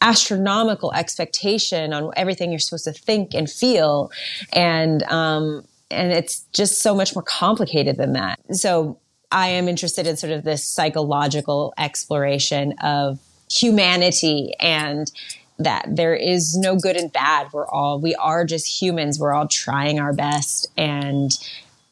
astronomical 0.00 0.92
expectation 0.92 1.92
on 1.92 2.12
everything 2.16 2.50
you're 2.50 2.58
supposed 2.58 2.84
to 2.84 2.92
think 2.92 3.34
and 3.34 3.50
feel. 3.50 4.10
And 4.52 5.02
um 5.04 5.64
and 5.90 6.12
it's 6.12 6.40
just 6.52 6.82
so 6.82 6.94
much 6.94 7.14
more 7.14 7.22
complicated 7.22 7.96
than 7.96 8.12
that. 8.14 8.40
So 8.52 8.98
I 9.36 9.48
am 9.48 9.68
interested 9.68 10.06
in 10.06 10.16
sort 10.16 10.32
of 10.32 10.44
this 10.44 10.64
psychological 10.64 11.74
exploration 11.76 12.72
of 12.80 13.18
humanity 13.50 14.54
and 14.58 15.12
that 15.58 15.84
there 15.94 16.14
is 16.14 16.56
no 16.56 16.76
good 16.76 16.96
and 16.96 17.12
bad. 17.12 17.52
We're 17.52 17.68
all, 17.68 18.00
we 18.00 18.14
are 18.14 18.46
just 18.46 18.80
humans. 18.80 19.20
We're 19.20 19.34
all 19.34 19.46
trying 19.46 20.00
our 20.00 20.14
best. 20.14 20.68
And 20.78 21.36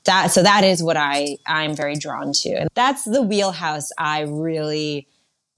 that, 0.05 0.31
so 0.31 0.43
that 0.43 0.65
is 0.65 0.83
what 0.83 0.97
I, 0.97 1.37
I'm 1.47 1.77
very 1.77 1.97
drawn 1.97 2.33
to. 2.33 2.49
And 2.49 2.71
that's 2.73 3.05
the 3.05 3.21
wheelhouse 3.21 3.91
I 3.99 4.23
really, 4.23 5.07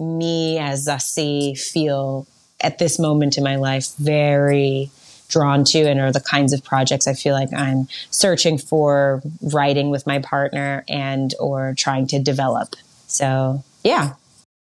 me 0.00 0.58
as 0.58 0.88
Zazie, 0.88 1.56
feel 1.56 2.26
at 2.60 2.78
this 2.78 2.98
moment 2.98 3.38
in 3.38 3.44
my 3.44 3.54
life 3.54 3.94
very 3.94 4.90
drawn 5.28 5.64
to 5.64 5.80
and 5.80 6.00
are 6.00 6.12
the 6.12 6.20
kinds 6.20 6.52
of 6.52 6.62
projects 6.64 7.06
I 7.06 7.14
feel 7.14 7.34
like 7.34 7.52
I'm 7.52 7.88
searching 8.10 8.58
for 8.58 9.22
writing 9.42 9.90
with 9.90 10.06
my 10.06 10.18
partner 10.18 10.84
and 10.88 11.34
or 11.40 11.74
trying 11.76 12.06
to 12.08 12.18
develop. 12.18 12.76
So 13.06 13.62
yeah. 13.84 14.14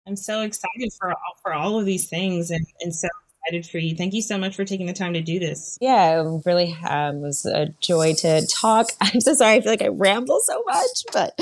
I'm 0.08 0.16
so 0.16 0.42
excited 0.42 0.92
for 1.00 1.14
for 1.42 1.54
all 1.54 1.80
of 1.80 1.86
these 1.86 2.08
things 2.08 2.52
and, 2.52 2.66
and 2.82 2.94
so 2.94 3.08
excited 3.46 3.70
for 3.70 3.78
you. 3.78 3.96
Thank 3.96 4.14
you 4.14 4.22
so 4.22 4.38
much 4.38 4.56
for 4.56 4.66
taking 4.66 4.86
the 4.86 4.94
time 4.94 5.14
to 5.14 5.22
do 5.22 5.40
this. 5.40 5.78
Yeah, 5.82 6.22
it 6.22 6.42
really 6.46 6.76
um, 6.88 7.22
was 7.22 7.46
a 7.46 7.68
joy 7.80 8.14
to 8.16 8.46
talk. 8.48 8.92
I'm 9.02 9.22
so 9.22 9.34
sorry. 9.34 9.56
I 9.56 9.62
feel 9.62 9.72
like 9.72 9.82
I 9.82 9.90
ramble 9.90 10.40
so 10.44 10.64
much, 10.66 11.06
but 11.12 11.40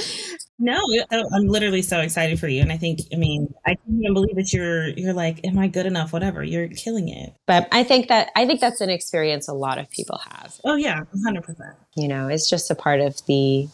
no, 0.59 0.79
I'm 1.11 1.47
literally 1.47 1.81
so 1.81 1.99
excited 1.99 2.39
for 2.39 2.47
you. 2.47 2.61
And 2.61 2.71
I 2.71 2.77
think, 2.77 3.01
I 3.13 3.17
mean, 3.17 3.53
I 3.65 3.75
can't 3.75 3.99
even 3.99 4.13
believe 4.13 4.35
that 4.35 4.53
you're, 4.53 4.89
you're 4.89 5.13
like, 5.13 5.45
am 5.45 5.57
I 5.59 5.67
good 5.67 5.85
enough? 5.85 6.13
Whatever. 6.13 6.43
You're 6.43 6.67
killing 6.69 7.09
it. 7.09 7.33
But 7.45 7.67
I 7.71 7.83
think 7.83 8.07
that, 8.07 8.31
I 8.35 8.45
think 8.45 8.59
that's 8.59 8.81
an 8.81 8.89
experience 8.89 9.47
a 9.47 9.53
lot 9.53 9.77
of 9.77 9.89
people 9.89 10.19
have. 10.29 10.59
Oh 10.63 10.75
yeah, 10.75 11.03
100%. 11.15 11.75
You 11.95 12.07
know, 12.07 12.27
it's 12.27 12.49
just 12.49 12.71
a 12.71 12.75
part 12.75 12.99
of 12.99 13.25
the, 13.27 13.67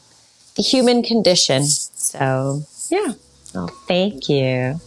the 0.56 0.64
human 0.64 1.04
condition. 1.04 1.64
So 1.64 2.62
yeah. 2.90 3.14
Well, 3.54 3.68
thank 3.88 4.30
you. 4.30 4.80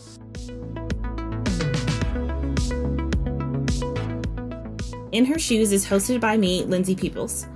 In 5.12 5.24
Her 5.24 5.40
Shoes 5.40 5.72
is 5.72 5.84
hosted 5.84 6.20
by 6.20 6.36
me, 6.36 6.62
Lindsay 6.62 6.94
Peoples. 6.94 7.46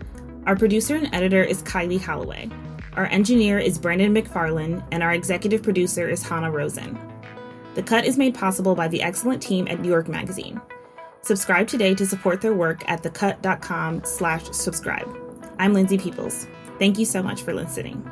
Our 0.45 0.57
producer 0.57 0.97
and 0.97 1.15
editor 1.15 1.45
is 1.45 1.63
Kylie 1.63 2.01
Holloway. 2.01 2.51
Our 2.95 3.07
engineer 3.07 3.61
is 3.61 3.79
Brandon 3.79 4.13
McFarland, 4.13 4.85
and 4.91 5.05
our 5.05 5.13
executive 5.13 5.63
producer 5.63 6.09
is 6.09 6.21
Hannah 6.21 6.51
Rosen. 6.51 6.99
The 7.77 7.83
cut 7.85 8.07
is 8.07 8.19
made 8.19 8.35
possible 8.35 8.75
by 8.75 8.89
the 8.89 9.03
excellent 9.03 9.41
team 9.41 9.69
at 9.69 9.79
New 9.79 9.89
York 9.89 10.09
Magazine. 10.09 10.61
Subscribe 11.23 11.69
today 11.69 11.95
to 11.95 12.05
support 12.05 12.41
their 12.41 12.55
work 12.55 12.83
at 12.91 13.05
thecut.com 13.05 14.03
slash 14.05 14.51
subscribe. 14.51 15.09
I'm 15.61 15.75
Lindsay 15.75 15.97
Peoples. 15.97 16.49
Thank 16.81 16.99
you 16.99 17.05
so 17.05 17.23
much 17.23 17.43
for 17.43 17.55
listening. 17.55 18.05